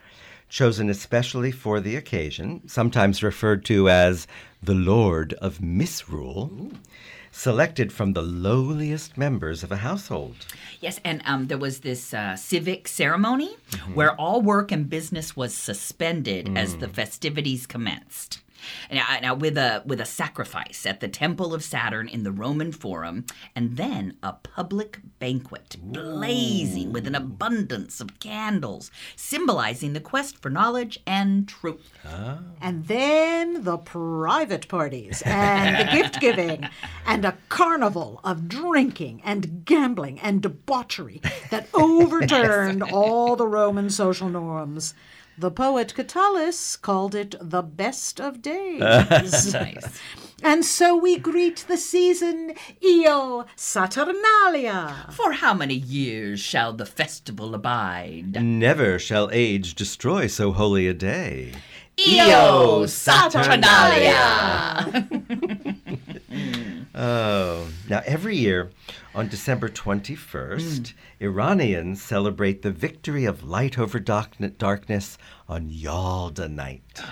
chosen 0.48 0.88
especially 0.88 1.50
for 1.50 1.80
the 1.80 1.96
occasion, 1.96 2.62
sometimes 2.66 3.22
referred 3.22 3.64
to 3.66 3.88
as 3.88 4.26
the 4.62 4.74
Lord 4.74 5.34
of 5.34 5.60
Misrule, 5.60 6.70
selected 7.30 7.92
from 7.92 8.12
the 8.12 8.22
lowliest 8.22 9.18
members 9.18 9.64
of 9.64 9.72
a 9.72 9.78
household. 9.78 10.36
Yes, 10.80 11.00
and 11.04 11.20
um, 11.26 11.48
there 11.48 11.58
was 11.58 11.80
this 11.80 12.14
uh, 12.14 12.36
civic 12.36 12.86
ceremony 12.86 13.56
where 13.92 14.14
all 14.14 14.40
work 14.40 14.70
and 14.70 14.88
business 14.88 15.36
was 15.36 15.52
suspended 15.52 16.56
as 16.56 16.76
the 16.76 16.88
festivities 16.88 17.66
commenced. 17.66 18.40
Now, 18.90 19.18
now 19.20 19.35
with 19.35 19.57
a 19.57 19.83
with 19.85 20.00
a 20.00 20.05
sacrifice 20.05 20.87
at 20.87 21.00
the 21.00 21.09
temple 21.09 21.55
of 21.55 21.62
Saturn 21.62 22.09
in 22.09 22.22
the 22.22 22.33
Roman 22.33 22.72
Forum, 22.72 23.27
and 23.55 23.77
then 23.77 24.16
a 24.22 24.33
public 24.33 25.00
banquet 25.18 25.77
blazing 25.81 26.92
with 26.92 27.07
an 27.07 27.14
abundance 27.14 28.00
of 28.00 28.18
candles, 28.20 28.90
symbolizing 29.16 29.92
the 29.92 30.00
quest 30.00 30.40
for 30.40 30.50
knowledge 30.50 31.00
and 31.07 31.48
truth. 31.48 31.90
Ah. 32.05 32.38
And 32.61 32.87
then 32.87 33.64
the 33.64 33.79
private 33.79 34.68
parties 34.68 35.22
and 35.24 35.77
the 35.77 35.92
gift 35.96 36.20
giving 36.20 36.68
and 37.07 37.24
a 37.24 37.37
carnival 37.48 38.20
of 38.24 38.48
drinking 38.48 39.22
and 39.24 39.64
gambling 39.64 40.20
and 40.20 40.42
debauchery 40.42 41.20
that 41.50 41.68
overturned 41.74 42.83
all 42.83 43.37
the 43.37 43.46
Roman 43.46 43.90
social 43.90 44.29
norms. 44.29 44.94
The 45.36 45.50
poet 45.50 45.94
Catullus 45.94 46.76
called 46.76 47.14
it 47.14 47.34
the 47.40 47.62
best 47.62 48.20
of 48.20 48.40
days. 48.42 48.80
Nice. 49.54 50.00
And 50.42 50.64
so 50.64 50.94
we 50.96 51.18
greet 51.18 51.64
the 51.68 51.76
season, 51.78 52.54
Io 52.84 53.46
Saturnalia. 53.56 55.06
For 55.12 55.32
how 55.32 55.54
many 55.54 55.74
years 55.74 56.38
shall 56.40 56.72
the 56.72 56.84
festival 56.86 57.54
abide? 57.54 58.42
Never 58.42 58.98
shall 58.98 59.30
age 59.32 59.74
destroy 59.74 60.26
so 60.26 60.52
holy 60.52 60.86
a 60.86 60.92
day. 60.94 61.52
Io 61.98 62.87
Saturnalia! 62.87 63.44
Oh, 66.96 67.66
now 67.90 68.02
every 68.07 68.37
year 68.37 68.70
on 69.16 69.26
December 69.26 69.68
21st, 69.68 70.92
hmm. 70.92 71.24
Iranians 71.24 72.00
celebrate 72.00 72.62
the 72.62 72.70
victory 72.70 73.24
of 73.24 73.42
light 73.42 73.76
over 73.80 73.98
darkness 73.98 75.18
on 75.48 75.70
Yalda 75.70 76.48
night. 76.48 77.02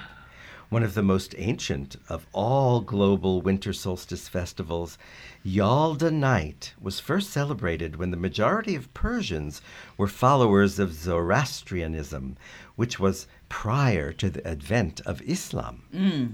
One 0.68 0.84
of 0.84 0.94
the 0.94 1.02
most 1.02 1.34
ancient 1.36 1.96
of 2.08 2.28
all 2.32 2.80
global 2.80 3.42
winter 3.42 3.72
solstice 3.72 4.28
festivals, 4.28 4.98
Yalda 5.44 6.12
night 6.12 6.72
was 6.80 7.00
first 7.00 7.30
celebrated 7.30 7.96
when 7.96 8.12
the 8.12 8.16
majority 8.16 8.76
of 8.76 8.92
Persians 8.94 9.60
were 9.96 10.06
followers 10.06 10.78
of 10.78 10.92
Zoroastrianism, 10.92 12.36
which 12.76 13.00
was 13.00 13.26
prior 13.48 14.12
to 14.12 14.30
the 14.30 14.46
advent 14.46 15.00
of 15.00 15.20
Islam. 15.22 15.82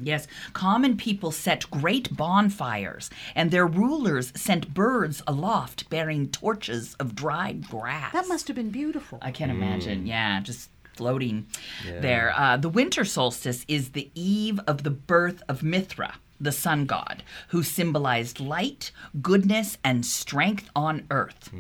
Yes, 0.03 0.27
common 0.53 0.97
people 0.97 1.31
set 1.31 1.71
great 1.71 2.15
bonfires, 2.17 3.09
and 3.35 3.51
their 3.51 3.67
rulers 3.67 4.33
sent 4.37 4.75
birds 4.75 5.23
aloft 5.27 5.89
bearing 5.89 6.29
torches 6.29 6.95
of 6.95 7.15
dried 7.15 7.69
grass. 7.69 8.13
That 8.13 8.29
must 8.29 8.47
have 8.49 8.57
been 8.57 8.71
beautiful. 8.71 9.19
I 9.23 9.31
can't 9.31 9.51
imagine, 9.51 10.07
yeah, 10.07 10.41
just 10.41 10.71
floating 10.95 11.47
there. 11.87 12.35
Uh, 12.37 12.57
the 12.57 12.69
winter 12.69 13.05
solstice 13.05 13.65
is 13.69 13.91
the 13.91 14.11
eve 14.15 14.61
of 14.67 14.83
the 14.83 14.91
birth 14.91 15.43
of 15.49 15.63
Mithra, 15.63 16.17
the 16.41 16.53
sun 16.53 16.87
god, 16.87 17.23
who 17.49 17.63
symbolized 17.63 18.41
light, 18.41 18.91
goodness, 19.21 19.79
and 19.83 20.05
strength 20.05 20.69
on 20.75 21.07
earth. 21.11 21.51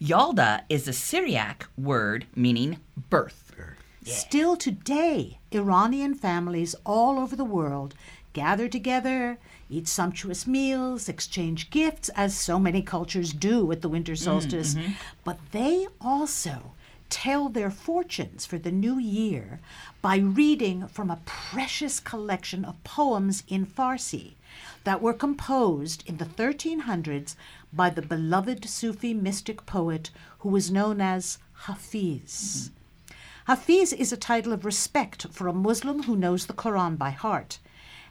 Yalda 0.00 0.62
is 0.68 0.86
a 0.88 0.92
Syriac 0.92 1.66
word 1.76 2.26
meaning 2.34 2.78
birth. 3.10 3.42
Still 4.04 4.56
today, 4.56 5.38
Iranian 5.52 6.14
families 6.14 6.74
all 6.84 7.20
over 7.20 7.36
the 7.36 7.44
world 7.44 7.94
gather 8.32 8.66
together, 8.68 9.38
eat 9.70 9.86
sumptuous 9.86 10.46
meals, 10.46 11.08
exchange 11.08 11.70
gifts, 11.70 12.08
as 12.16 12.36
so 12.36 12.58
many 12.58 12.82
cultures 12.82 13.32
do 13.32 13.70
at 13.70 13.80
the 13.80 13.88
winter 13.88 14.14
mm, 14.14 14.18
solstice. 14.18 14.74
Mm-hmm. 14.74 14.92
But 15.24 15.38
they 15.52 15.86
also 16.00 16.72
tell 17.12 17.50
their 17.50 17.70
fortunes 17.70 18.46
for 18.46 18.56
the 18.56 18.72
new 18.72 18.98
year 18.98 19.60
by 20.00 20.16
reading 20.16 20.88
from 20.88 21.10
a 21.10 21.20
precious 21.26 22.00
collection 22.00 22.64
of 22.64 22.82
poems 22.84 23.44
in 23.48 23.66
Farsi 23.66 24.32
that 24.84 25.02
were 25.02 25.12
composed 25.12 26.02
in 26.08 26.16
the 26.16 26.24
1300s 26.24 27.36
by 27.70 27.90
the 27.90 28.00
beloved 28.00 28.66
Sufi 28.66 29.12
mystic 29.12 29.66
poet 29.66 30.10
who 30.38 30.48
was 30.48 30.70
known 30.70 31.02
as 31.02 31.36
Hafiz. 31.66 32.70
Mm-hmm. 32.70 33.14
Hafiz 33.44 33.92
is 33.92 34.10
a 34.10 34.16
title 34.16 34.54
of 34.54 34.64
respect 34.64 35.26
for 35.30 35.48
a 35.48 35.52
Muslim 35.52 36.04
who 36.04 36.16
knows 36.16 36.46
the 36.46 36.54
Quran 36.54 36.96
by 36.96 37.10
heart. 37.10 37.58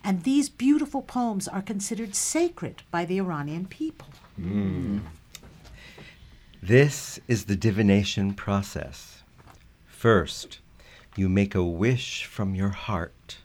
And 0.04 0.22
these 0.22 0.48
beautiful 0.48 1.02
poems 1.02 1.48
are 1.48 1.64
considered 1.64 2.14
sacred 2.14 2.84
by 2.92 3.06
the 3.06 3.18
Iranian 3.18 3.66
people. 3.66 4.10
Mm. 4.40 5.02
This 6.64 7.20
is 7.28 7.46
the 7.46 7.56
divination 7.56 8.36
process. 8.36 9.24
First, 9.88 10.60
you 11.16 11.28
make 11.28 11.56
a 11.56 11.64
wish 11.64 12.26
from 12.26 12.54
your 12.54 12.70
heart. 12.70 13.38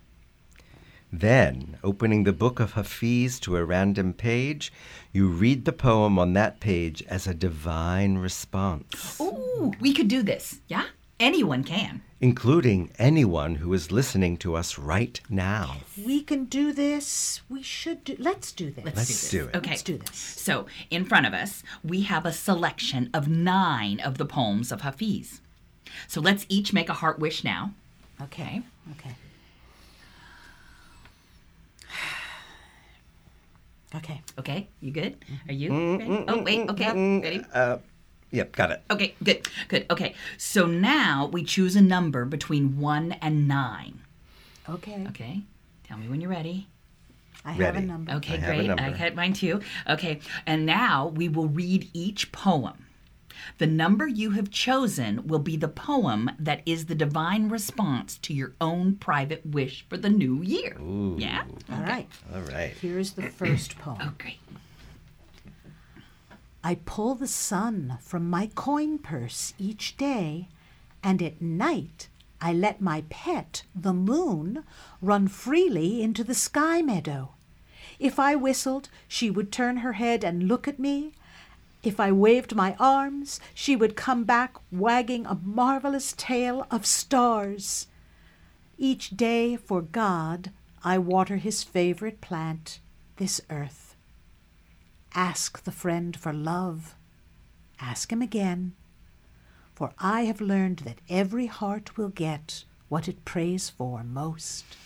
Then, 1.11 1.79
opening 1.83 2.24
the 2.24 2.35
book 2.35 2.61
of 2.61 2.72
Hafiz 2.72 3.40
to 3.40 3.57
a 3.57 3.64
random 3.64 4.12
page, 4.12 4.70
you 5.14 5.29
read 5.29 5.64
the 5.64 5.72
poem 5.72 6.18
on 6.18 6.35
that 6.35 6.61
page 6.61 7.02
as 7.09 7.26
a 7.26 7.33
divine 7.33 8.18
response, 8.18 9.18
Ooh, 9.18 9.72
we 9.81 9.94
could 9.94 10.09
do 10.09 10.22
this, 10.22 10.61
yeah? 10.68 10.85
Anyone 11.18 11.64
can. 11.64 12.02
Including 12.20 12.90
anyone 12.98 13.57
who 13.57 13.72
is 13.74 13.92
listening 13.92 14.37
to 14.38 14.57
us 14.57 14.79
right 14.79 15.20
now. 15.29 15.76
We 16.02 16.22
can 16.22 16.44
do 16.46 16.72
this. 16.72 17.42
We 17.48 17.62
should 17.62 18.05
do. 18.05 18.16
Let's 18.18 18.52
do 18.52 18.70
this. 18.70 18.85
Let's 18.85 19.31
do 19.31 19.48
it. 19.48 19.57
Okay. 19.57 19.70
Let's 19.70 19.83
do 19.83 19.98
this. 19.98 20.16
So, 20.16 20.66
in 20.90 21.05
front 21.05 21.26
of 21.26 21.35
us, 21.35 21.62
we 21.85 22.02
have 22.02 22.24
a 22.24 22.33
selection 22.33 23.11
of 23.12 23.29
nine 23.29 24.00
of 24.00 24.18
the 24.18 24.26
poems 24.26 24.72
of 24.72 24.81
Hafiz. 24.81 25.40
So, 26.09 26.20
let's 26.20 26.46
each 26.48 26.72
make 26.72 26.88
a 26.88 26.94
heart 26.94 27.18
wish 27.18 27.44
now. 27.44 27.72
Okay. 28.20 28.62
Okay. 28.92 29.14
Okay. 33.94 34.20
Okay, 34.38 34.68
you 34.81 34.90
good? 34.90 35.16
Are 35.48 35.55
you 35.55 35.70
mm, 35.70 35.96
mm, 35.96 35.98
ready? 35.98 36.24
Oh, 36.29 36.42
wait, 36.42 36.59
mm, 36.59 36.70
okay, 36.70 37.20
ready? 37.22 37.44
Uh, 37.55 37.79
yep, 38.37 38.53
got 38.53 38.70
it. 38.70 38.83
Okay, 38.90 39.14
good, 39.22 39.49
good. 39.68 39.87
Okay, 39.90 40.14
so 40.37 40.66
now 40.66 41.29
we 41.33 41.42
choose 41.42 41.75
a 41.75 41.81
number 41.81 42.25
between 42.25 42.79
one 42.79 43.12
and 43.22 43.49
nine. 43.49 44.01
Okay. 44.68 45.07
Okay, 45.09 45.42
tell 45.85 45.96
me 45.96 46.09
when 46.09 46.20
you're 46.20 46.31
ready. 46.31 46.68
I 47.44 47.53
have 47.53 47.77
a 47.77 47.81
number. 47.81 48.12
Okay, 48.12 48.35
I 48.35 48.37
have 48.38 48.51
a 48.51 48.57
great. 48.57 48.70
I 48.70 48.75
number. 48.75 48.96
had 48.96 49.14
mine 49.16 49.33
too. 49.33 49.61
Okay, 49.88 50.20
and 50.46 50.66
now 50.66 51.09
we 51.09 51.29
will 51.29 51.49
read 51.49 51.88
each 51.92 52.33
poem. 52.33 52.87
The 53.59 53.66
number 53.66 54.07
you 54.07 54.31
have 54.31 54.51
chosen 54.51 55.27
will 55.27 55.38
be 55.38 55.57
the 55.57 55.68
poem 55.68 56.31
that 56.38 56.62
is 56.66 56.87
the 56.87 56.94
divine 56.94 57.49
response 57.49 58.18
to 58.18 58.35
your 58.35 58.55
own 58.61 58.96
private 58.96 59.44
wish 59.46 59.87
for 59.88 59.96
the 59.96 60.09
new 60.09 60.42
year. 60.42 60.77
Yeah? 61.18 61.44
All 61.70 61.83
right. 61.83 62.09
All 62.35 62.40
right. 62.40 62.72
Here's 62.81 63.12
the 63.12 63.29
first 63.29 63.79
poem. 63.79 63.99
Oh, 64.01 64.12
great. 64.18 64.38
I 66.66 66.81
pull 66.85 67.14
the 67.14 67.29
sun 67.29 67.98
from 68.00 68.29
my 68.29 68.48
coin 68.48 68.98
purse 68.98 69.55
each 69.57 69.96
day, 69.96 70.48
and 71.00 71.22
at 71.22 71.40
night 71.40 72.09
I 72.40 72.52
let 72.52 72.81
my 72.81 73.05
pet, 73.09 73.62
the 73.72 73.92
moon, 73.92 74.64
run 75.00 75.29
freely 75.29 76.02
into 76.02 76.24
the 76.24 76.35
sky 76.35 76.83
meadow. 76.83 77.35
If 78.00 78.18
I 78.18 78.35
whistled, 78.35 78.88
she 79.07 79.31
would 79.31 79.52
turn 79.52 79.76
her 79.76 79.92
head 79.92 80.24
and 80.24 80.48
look 80.48 80.66
at 80.66 80.81
me. 80.81 81.12
If 81.85 82.00
I 82.00 82.11
waved 82.11 82.57
my 82.57 82.74
arms, 82.81 83.38
she 83.55 83.76
would 83.76 83.94
come 83.94 84.24
back 84.24 84.57
wagging 84.72 85.24
a 85.24 85.38
marvelous 85.44 86.14
tail 86.16 86.66
of 86.68 86.85
stars. 86.85 87.87
Each 88.76 89.11
day 89.11 89.55
for 89.55 89.83
God 89.83 90.50
I 90.83 90.98
water 90.98 91.37
his 91.37 91.62
favorite 91.62 92.20
plant, 92.20 92.81
this 93.18 93.40
earth. 93.50 93.86
Ask 95.16 95.64
the 95.64 95.72
friend 95.72 96.14
for 96.14 96.31
love. 96.31 96.94
Ask 97.81 98.12
him 98.12 98.20
again. 98.20 98.74
For 99.74 99.94
I 99.98 100.26
have 100.26 100.42
learned 100.42 100.81
that 100.81 101.00
every 101.09 101.46
heart 101.46 101.96
will 101.96 102.11
get 102.11 102.64
what 102.90 103.09
it 103.09 103.24
prays 103.24 103.70
for 103.70 104.05
most. 104.05 104.76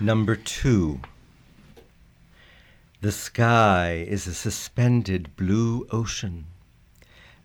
Number 0.00 0.34
two. 0.34 1.00
The 3.02 3.12
sky 3.12 4.06
is 4.08 4.26
a 4.26 4.32
suspended 4.32 5.36
blue 5.36 5.86
ocean. 5.92 6.46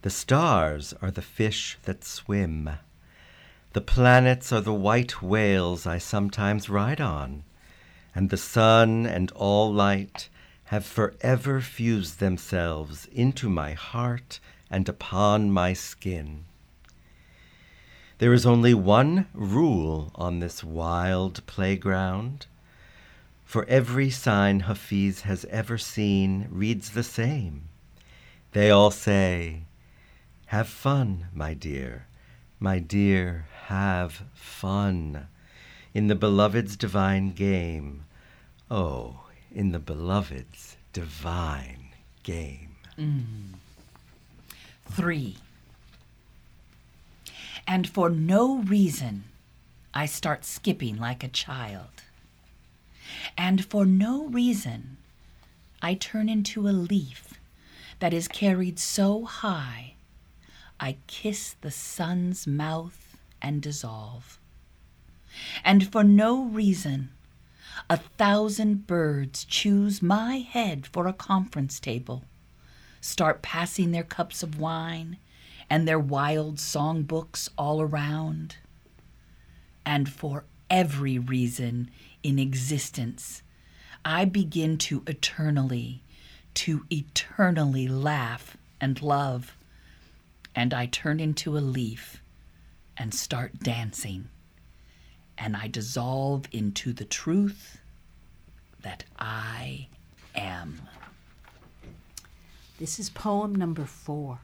The 0.03 0.10
stars 0.10 0.93
are 1.01 1.12
the 1.12 1.21
fish 1.21 1.77
that 1.84 2.05
swim. 2.05 2.69
The 3.73 3.81
planets 3.81 4.53
are 4.53 4.62
the 4.62 4.73
white 4.73 5.21
whales 5.21 5.86
I 5.86 5.97
sometimes 5.97 6.69
ride 6.69 7.01
on. 7.01 7.43
And 8.15 8.29
the 8.29 8.38
sun 8.38 9.05
and 9.05 9.31
all 9.31 9.71
light 9.73 10.29
have 10.71 10.86
forever 10.86 11.60
fused 11.60 12.21
themselves 12.21 13.05
into 13.12 13.49
my 13.49 13.73
heart 13.73 14.39
and 14.69 14.88
upon 14.88 15.51
my 15.51 15.73
skin. 15.73 16.45
There 18.19 18.32
is 18.32 18.45
only 18.45 18.74
one 18.74 19.28
rule 19.34 20.13
on 20.15 20.39
this 20.39 20.63
wild 20.63 21.45
playground. 21.45 22.45
For 23.43 23.65
every 23.65 24.09
sign 24.09 24.61
Hafiz 24.61 25.24
has 25.24 25.43
ever 25.49 25.78
seen 25.78 26.47
reads 26.49 26.91
the 26.91 27.03
same. 27.03 27.67
They 28.53 28.72
all 28.72 28.91
say, 28.91 29.63
Have 30.45 30.69
fun, 30.69 31.28
my 31.34 31.53
dear, 31.53 32.05
my 32.61 32.80
dear, 32.80 33.45
have 33.65 34.24
fun. 34.34 35.28
in 35.93 36.07
the 36.07 36.15
beloved's 36.15 36.78
divine 36.78 37.34
game. 37.34 38.05
Oh, 38.69 39.26
in 39.52 39.72
the 39.72 39.80
beloved's 39.80 40.78
divine 40.93 41.89
game. 42.24 42.76
Mm. 42.97 43.56
Three. 44.86 45.38
And 47.68 47.88
for 47.88 48.10
no 48.10 48.58
reason, 48.58 49.26
I 49.93 50.06
start 50.06 50.45
skipping 50.45 50.97
like 50.97 51.24
a 51.24 51.28
child. 51.28 52.04
And 53.38 53.66
for 53.66 53.86
no 53.86 54.28
reason, 54.28 54.97
I 55.82 55.95
turn 55.95 56.30
into 56.30 56.68
a 56.68 56.72
leaf 56.72 57.39
that 57.99 58.14
is 58.14 58.28
carried 58.28 58.80
so 58.80 59.26
high, 59.26 59.93
I 60.80 60.97
kiss 61.08 61.56
the 61.62 61.72
sun's 61.72 62.47
mouth 62.47 63.18
and 63.41 63.62
dissolve. 63.62 64.39
And 65.64 65.91
for 65.91 66.04
no 66.04 66.43
reason, 66.43 67.10
a 67.89 67.97
thousand 67.97 68.88
birds 68.88 69.45
choose 69.45 70.01
my 70.01 70.38
head 70.38 70.88
for 70.88 71.07
a 71.07 71.13
conference 71.13 71.79
table, 71.79 72.23
start 72.99 73.41
passing 73.41 73.91
their 73.91 74.03
cups 74.03 74.43
of 74.43 74.59
wine 74.59 75.17
and 75.69 75.88
their 75.88 75.99
wild 75.99 76.57
songbooks 76.57 77.49
all 77.57 77.82
around. 77.82 78.57
And 79.86 80.09
for 80.09 80.45
every 80.69 81.17
reason 81.17 81.89
in 82.23 82.39
existence, 82.39 83.41
I 84.03 84.25
begin 84.25 84.77
to 84.79 85.03
eternally, 85.07 86.03
to 86.55 86.86
eternally 86.91 87.88
laugh 87.88 88.57
and 88.79 89.01
love. 89.01 89.55
And 90.55 90.73
I 90.73 90.88
turn 90.88 91.19
into 91.19 91.57
a 91.57 91.59
leaf 91.59 92.21
and 92.97 93.13
start 93.13 93.59
dancing. 93.59 94.29
And 95.44 95.58
I 95.58 95.68
dissolve 95.68 96.46
into 96.52 96.94
the 96.94 97.04
truth 97.04 97.80
that 98.84 99.06
I 99.18 99.88
am. 100.36 100.84
This 102.78 103.00
is 103.00 103.10
poem 103.10 103.56
number 103.56 103.86
four. 103.86 104.38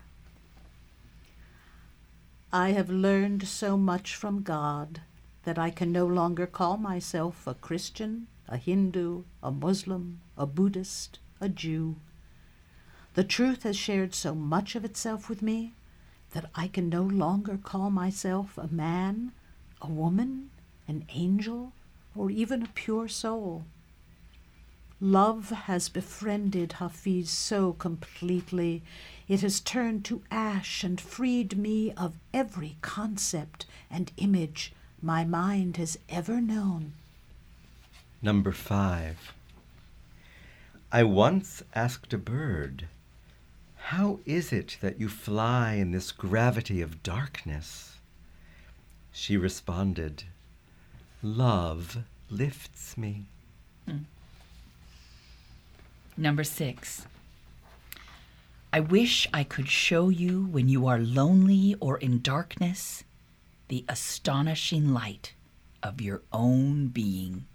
I 2.51 2.71
have 2.71 2.89
learned 2.89 3.47
so 3.47 3.77
much 3.77 4.15
from 4.15 4.41
God 4.41 5.01
that 5.43 5.59
I 5.59 5.69
can 5.69 5.91
no 5.91 6.07
longer 6.07 6.47
call 6.47 6.77
myself 6.77 7.45
a 7.45 7.53
Christian, 7.53 8.25
a 8.47 8.57
Hindu, 8.57 9.25
a 9.43 9.51
Muslim, 9.51 10.21
a 10.35 10.47
Buddhist, 10.47 11.19
a 11.39 11.47
Jew. 11.47 11.97
The 13.13 13.23
truth 13.23 13.61
has 13.61 13.77
shared 13.77 14.15
so 14.15 14.33
much 14.33 14.75
of 14.75 14.83
itself 14.83 15.29
with 15.29 15.43
me 15.43 15.73
that 16.31 16.49
I 16.55 16.67
can 16.67 16.89
no 16.89 17.03
longer 17.03 17.59
call 17.63 17.91
myself 17.91 18.57
a 18.57 18.67
man, 18.67 19.31
a 19.79 19.87
woman, 19.87 20.49
an 20.87 21.05
angel, 21.09 21.73
or 22.15 22.31
even 22.31 22.63
a 22.63 22.69
pure 22.73 23.07
soul. 23.07 23.65
Love 24.99 25.49
has 25.51 25.89
befriended 25.89 26.73
Hafiz 26.73 27.29
so 27.29 27.73
completely, 27.73 28.81
it 29.27 29.41
has 29.41 29.59
turned 29.59 30.03
to 30.05 30.23
ash 30.31 30.83
and 30.83 30.99
freed 30.99 31.55
me 31.55 31.91
of 31.93 32.17
every 32.33 32.77
concept 32.81 33.67
and 33.91 34.11
image 34.17 34.73
my 35.01 35.23
mind 35.23 35.77
has 35.77 35.99
ever 36.09 36.41
known. 36.41 36.93
Number 38.23 38.51
five. 38.51 39.33
I 40.91 41.03
once 41.03 41.61
asked 41.75 42.13
a 42.13 42.17
bird, 42.17 42.87
How 43.75 44.19
is 44.25 44.51
it 44.51 44.77
that 44.81 44.99
you 44.99 45.09
fly 45.09 45.73
in 45.73 45.91
this 45.91 46.11
gravity 46.11 46.81
of 46.81 47.03
darkness? 47.03 47.97
She 49.11 49.37
responded, 49.37 50.23
Love 51.23 52.03
lifts 52.29 52.97
me. 52.97 53.25
Hmm. 53.87 54.03
Number 56.15 56.43
six. 56.43 57.05
I 58.71 58.79
wish 58.79 59.27
I 59.33 59.43
could 59.43 59.69
show 59.69 60.09
you 60.09 60.45
when 60.45 60.69
you 60.69 60.87
are 60.87 60.99
lonely 60.99 61.75
or 61.79 61.97
in 61.97 62.21
darkness 62.21 63.03
the 63.67 63.85
astonishing 63.89 64.93
light 64.93 65.33
of 65.83 66.01
your 66.01 66.21
own 66.31 66.87
being. 66.87 67.45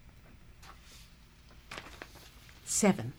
Seven. 2.64 3.12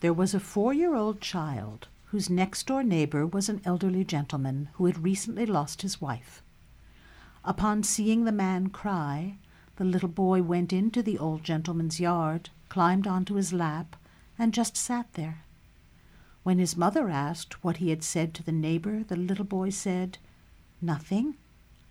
There 0.00 0.12
was 0.12 0.34
a 0.34 0.40
four 0.40 0.72
year 0.74 0.94
old 0.94 1.20
child 1.20 1.88
whose 2.06 2.30
next 2.30 2.66
door 2.66 2.82
neighbor 2.82 3.26
was 3.26 3.48
an 3.48 3.60
elderly 3.64 4.04
gentleman 4.04 4.68
who 4.74 4.86
had 4.86 5.02
recently 5.02 5.46
lost 5.46 5.82
his 5.82 6.00
wife. 6.00 6.43
Upon 7.44 7.82
seeing 7.82 8.24
the 8.24 8.32
man 8.32 8.68
cry, 8.68 9.36
the 9.76 9.84
little 9.84 10.08
boy 10.08 10.42
went 10.42 10.72
into 10.72 11.02
the 11.02 11.18
old 11.18 11.44
gentleman's 11.44 12.00
yard, 12.00 12.48
climbed 12.68 13.06
onto 13.06 13.34
his 13.34 13.52
lap, 13.52 13.96
and 14.38 14.54
just 14.54 14.76
sat 14.76 15.12
there. 15.12 15.42
When 16.42 16.58
his 16.58 16.76
mother 16.76 17.08
asked 17.08 17.62
what 17.64 17.78
he 17.78 17.90
had 17.90 18.02
said 18.02 18.34
to 18.34 18.42
the 18.42 18.52
neighbor, 18.52 19.02
the 19.02 19.16
little 19.16 19.44
boy 19.44 19.70
said, 19.70 20.18
Nothing. 20.80 21.36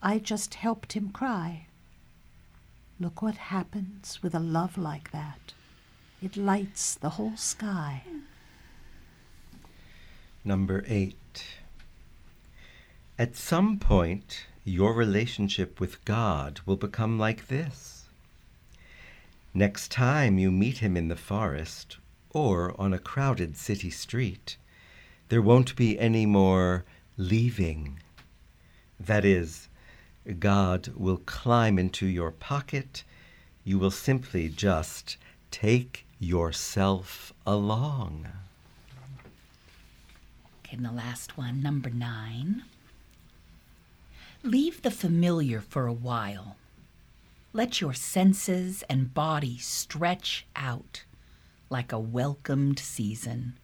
I 0.01 0.19
just 0.19 0.55
helped 0.55 0.93
him 0.93 1.09
cry. 1.09 1.67
Look 2.99 3.21
what 3.21 3.35
happens 3.35 4.21
with 4.21 4.35
a 4.35 4.39
love 4.39 4.77
like 4.77 5.11
that. 5.11 5.53
It 6.21 6.37
lights 6.37 6.95
the 6.95 7.11
whole 7.11 7.37
sky. 7.37 8.03
Number 10.43 10.83
eight. 10.87 11.45
At 13.17 13.35
some 13.35 13.79
point, 13.79 14.45
your 14.65 14.93
relationship 14.93 15.79
with 15.79 16.03
God 16.05 16.61
will 16.65 16.77
become 16.77 17.19
like 17.19 17.47
this. 17.47 18.05
Next 19.53 19.91
time 19.91 20.39
you 20.39 20.51
meet 20.51 20.77
him 20.79 20.95
in 20.95 21.09
the 21.09 21.15
forest 21.15 21.97
or 22.29 22.79
on 22.79 22.93
a 22.93 22.99
crowded 22.99 23.57
city 23.57 23.89
street, 23.89 24.57
there 25.29 25.41
won't 25.41 25.75
be 25.75 25.99
any 25.99 26.25
more 26.25 26.85
leaving. 27.17 27.99
That 28.99 29.25
is, 29.25 29.67
God 30.39 30.89
will 30.95 31.21
climb 31.25 31.77
into 31.77 32.05
your 32.07 32.31
pocket. 32.31 33.03
You 33.63 33.77
will 33.77 33.91
simply 33.91 34.49
just 34.49 35.17
take 35.51 36.05
yourself 36.19 37.33
along. 37.45 38.27
Okay, 40.59 40.77
and 40.77 40.85
the 40.85 40.91
last 40.91 41.37
one, 41.37 41.61
number 41.61 41.89
nine. 41.89 42.63
Leave 44.45 44.81
the 44.81 44.91
familiar 44.91 45.61
for 45.61 45.87
a 45.87 45.93
while. 45.93 46.57
Let 47.53 47.79
your 47.79 47.93
senses 47.93 48.83
and 48.89 49.13
body 49.13 49.57
stretch 49.57 50.45
out 50.53 51.05
like 51.69 51.93
a 51.93 51.99
welcomed 51.99 52.77
season 52.77 53.57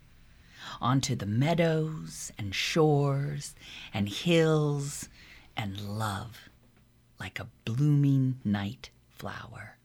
onto 0.80 1.16
the 1.16 1.26
meadows 1.26 2.32
and 2.38 2.56
shores 2.56 3.56
and 3.94 4.08
hills 4.08 5.10
and 5.58 5.82
love 5.82 6.48
like 7.20 7.42
a 7.42 7.50
blooming 7.66 8.40
night 8.46 8.90
flower. 9.10 9.76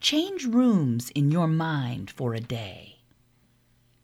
Change 0.00 0.46
rooms 0.46 1.10
in 1.10 1.30
your 1.30 1.48
mind 1.48 2.10
for 2.10 2.32
a 2.32 2.40
day. 2.40 3.00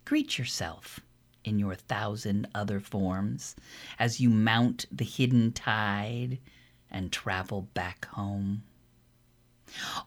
Greet 0.04 0.36
yourself 0.36 1.00
in 1.44 1.58
your 1.58 1.74
thousand 1.74 2.48
other 2.54 2.80
forms 2.80 3.56
as 3.98 4.20
you 4.20 4.30
mount 4.30 4.86
the 4.90 5.04
hidden 5.04 5.52
tide 5.52 6.38
and 6.90 7.12
travel 7.12 7.62
back 7.74 8.06
home. 8.06 8.62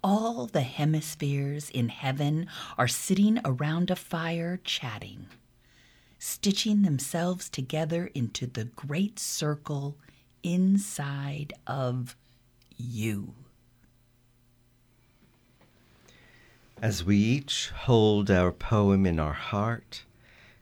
All 0.04 0.48
the 0.48 0.62
hemispheres 0.62 1.70
in 1.70 1.90
heaven 1.90 2.48
are 2.78 2.88
sitting 2.88 3.40
around 3.46 3.92
a 3.92 3.96
fire 3.96 4.60
chatting, 4.64 5.28
stitching 6.18 6.82
themselves 6.82 7.50
together 7.50 8.10
into 8.16 8.48
the 8.48 8.66
great 8.66 9.20
circle 9.20 9.98
inside 10.44 11.54
of 11.68 12.16
you. 12.76 13.34
As 16.82 17.04
we 17.04 17.18
each 17.18 17.70
hold 17.70 18.32
our 18.32 18.52
poem 18.52 19.06
in 19.06 19.20
our 19.20 19.34
heart, 19.34 20.04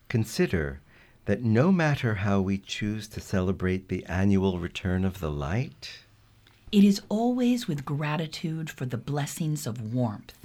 consider 0.09 0.81
that 1.25 1.43
no 1.43 1.71
matter 1.71 2.15
how 2.15 2.41
we 2.41 2.57
choose 2.57 3.07
to 3.09 3.19
celebrate 3.21 3.87
the 3.87 4.03
annual 4.05 4.59
return 4.59 5.05
of 5.05 5.19
the 5.19 5.31
light, 5.31 5.99
It 6.71 6.83
is 6.83 7.01
always 7.09 7.67
with 7.67 7.85
gratitude 7.85 8.69
for 8.69 8.85
the 8.85 8.97
blessings 8.97 9.65
of 9.65 9.93
warmth, 9.93 10.37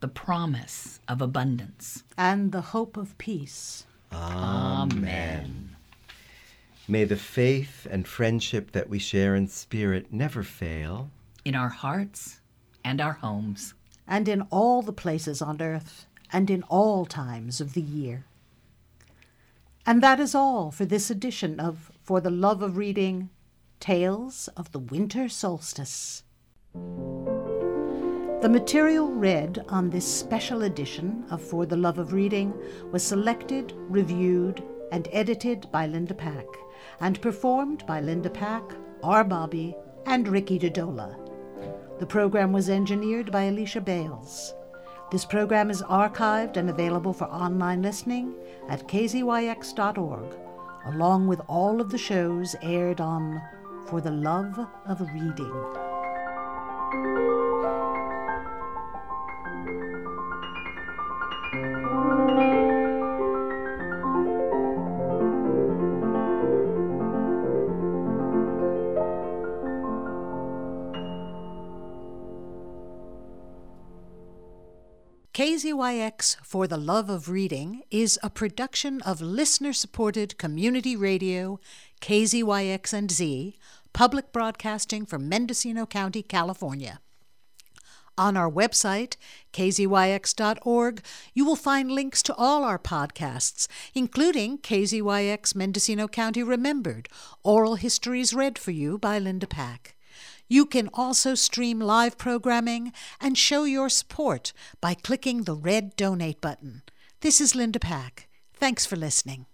the 0.00 0.08
promise 0.08 1.00
of 1.08 1.20
abundance. 1.22 2.04
And 2.16 2.52
the 2.52 2.60
hope 2.72 2.96
of 2.96 3.16
peace. 3.18 3.84
Amen. 4.12 5.76
may 6.88 7.04
the 7.04 7.16
faith 7.16 7.86
and 7.90 8.06
friendship 8.06 8.70
that 8.72 8.88
we 8.88 8.98
share 9.00 9.34
in 9.34 9.48
spirit 9.48 10.12
never 10.12 10.42
fail. 10.44 11.10
In 11.44 11.54
our 11.56 11.68
hearts 11.68 12.40
and 12.84 13.00
our 13.00 13.14
homes. 13.14 13.74
and 14.06 14.28
in 14.28 14.42
all 14.50 14.82
the 14.82 14.92
places 14.92 15.42
on 15.42 15.60
earth, 15.60 16.06
and 16.32 16.48
in 16.48 16.62
all 16.64 17.04
times 17.06 17.60
of 17.60 17.72
the 17.74 17.80
year. 17.82 18.24
And 19.88 20.02
that 20.02 20.18
is 20.18 20.34
all 20.34 20.72
for 20.72 20.84
this 20.84 21.12
edition 21.12 21.60
of 21.60 21.92
For 22.02 22.20
the 22.20 22.30
Love 22.30 22.60
of 22.60 22.76
Reading 22.76 23.30
Tales 23.78 24.48
of 24.56 24.72
the 24.72 24.80
Winter 24.80 25.28
Solstice. 25.28 26.24
The 26.74 28.48
material 28.50 29.12
read 29.12 29.64
on 29.68 29.88
this 29.88 30.04
special 30.04 30.62
edition 30.62 31.24
of 31.30 31.40
For 31.40 31.66
the 31.66 31.76
Love 31.76 32.00
of 32.00 32.12
Reading 32.12 32.52
was 32.90 33.04
selected, 33.04 33.74
reviewed, 33.76 34.60
and 34.90 35.06
edited 35.12 35.70
by 35.70 35.86
Linda 35.86 36.14
Pack, 36.14 36.46
and 37.00 37.22
performed 37.22 37.86
by 37.86 38.00
Linda 38.00 38.30
Pack, 38.30 38.64
R. 39.04 39.22
Bobby, 39.22 39.76
and 40.04 40.26
Ricci 40.26 40.58
Dedola. 40.58 41.16
The 42.00 42.06
program 42.06 42.52
was 42.52 42.68
engineered 42.68 43.30
by 43.30 43.44
Alicia 43.44 43.80
Bales. 43.80 44.52
This 45.08 45.24
program 45.24 45.70
is 45.70 45.82
archived 45.82 46.56
and 46.56 46.68
available 46.68 47.12
for 47.12 47.26
online 47.26 47.80
listening 47.80 48.34
at 48.68 48.88
kzyx.org, 48.88 50.34
along 50.86 51.28
with 51.28 51.40
all 51.46 51.80
of 51.80 51.90
the 51.90 51.98
shows 51.98 52.56
aired 52.60 53.00
on 53.00 53.40
For 53.86 54.00
the 54.00 54.10
Love 54.10 54.58
of 54.84 55.00
Reading. 55.14 57.35
KZYX 75.56 76.36
For 76.42 76.66
the 76.66 76.76
Love 76.76 77.08
of 77.08 77.30
Reading 77.30 77.82
is 77.90 78.18
a 78.22 78.28
production 78.28 79.00
of 79.00 79.22
listener 79.22 79.72
supported 79.72 80.36
community 80.36 80.94
radio, 80.96 81.58
KZYX 82.02 82.92
and 82.92 83.10
Z, 83.10 83.56
public 83.94 84.32
broadcasting 84.32 85.06
from 85.06 85.30
Mendocino 85.30 85.86
County, 85.86 86.22
California. 86.22 87.00
On 88.18 88.36
our 88.36 88.50
website, 88.50 89.16
kzyx.org, 89.54 91.02
you 91.32 91.46
will 91.46 91.56
find 91.56 91.90
links 91.90 92.22
to 92.24 92.34
all 92.34 92.62
our 92.62 92.78
podcasts, 92.78 93.66
including 93.94 94.58
KZYX 94.58 95.54
Mendocino 95.54 96.06
County 96.06 96.42
Remembered, 96.42 97.08
Oral 97.42 97.76
Histories 97.76 98.34
Read 98.34 98.58
for 98.58 98.72
You 98.72 98.98
by 98.98 99.18
Linda 99.18 99.46
Pack. 99.46 99.95
You 100.48 100.66
can 100.66 100.88
also 100.94 101.34
stream 101.34 101.80
live 101.80 102.16
programming 102.16 102.92
and 103.20 103.36
show 103.36 103.64
your 103.64 103.88
support 103.88 104.52
by 104.80 104.94
clicking 104.94 105.42
the 105.42 105.54
red 105.54 105.96
donate 105.96 106.40
button. 106.40 106.82
This 107.20 107.40
is 107.40 107.54
Linda 107.54 107.80
Pack. 107.80 108.28
Thanks 108.54 108.86
for 108.86 108.96
listening. 108.96 109.46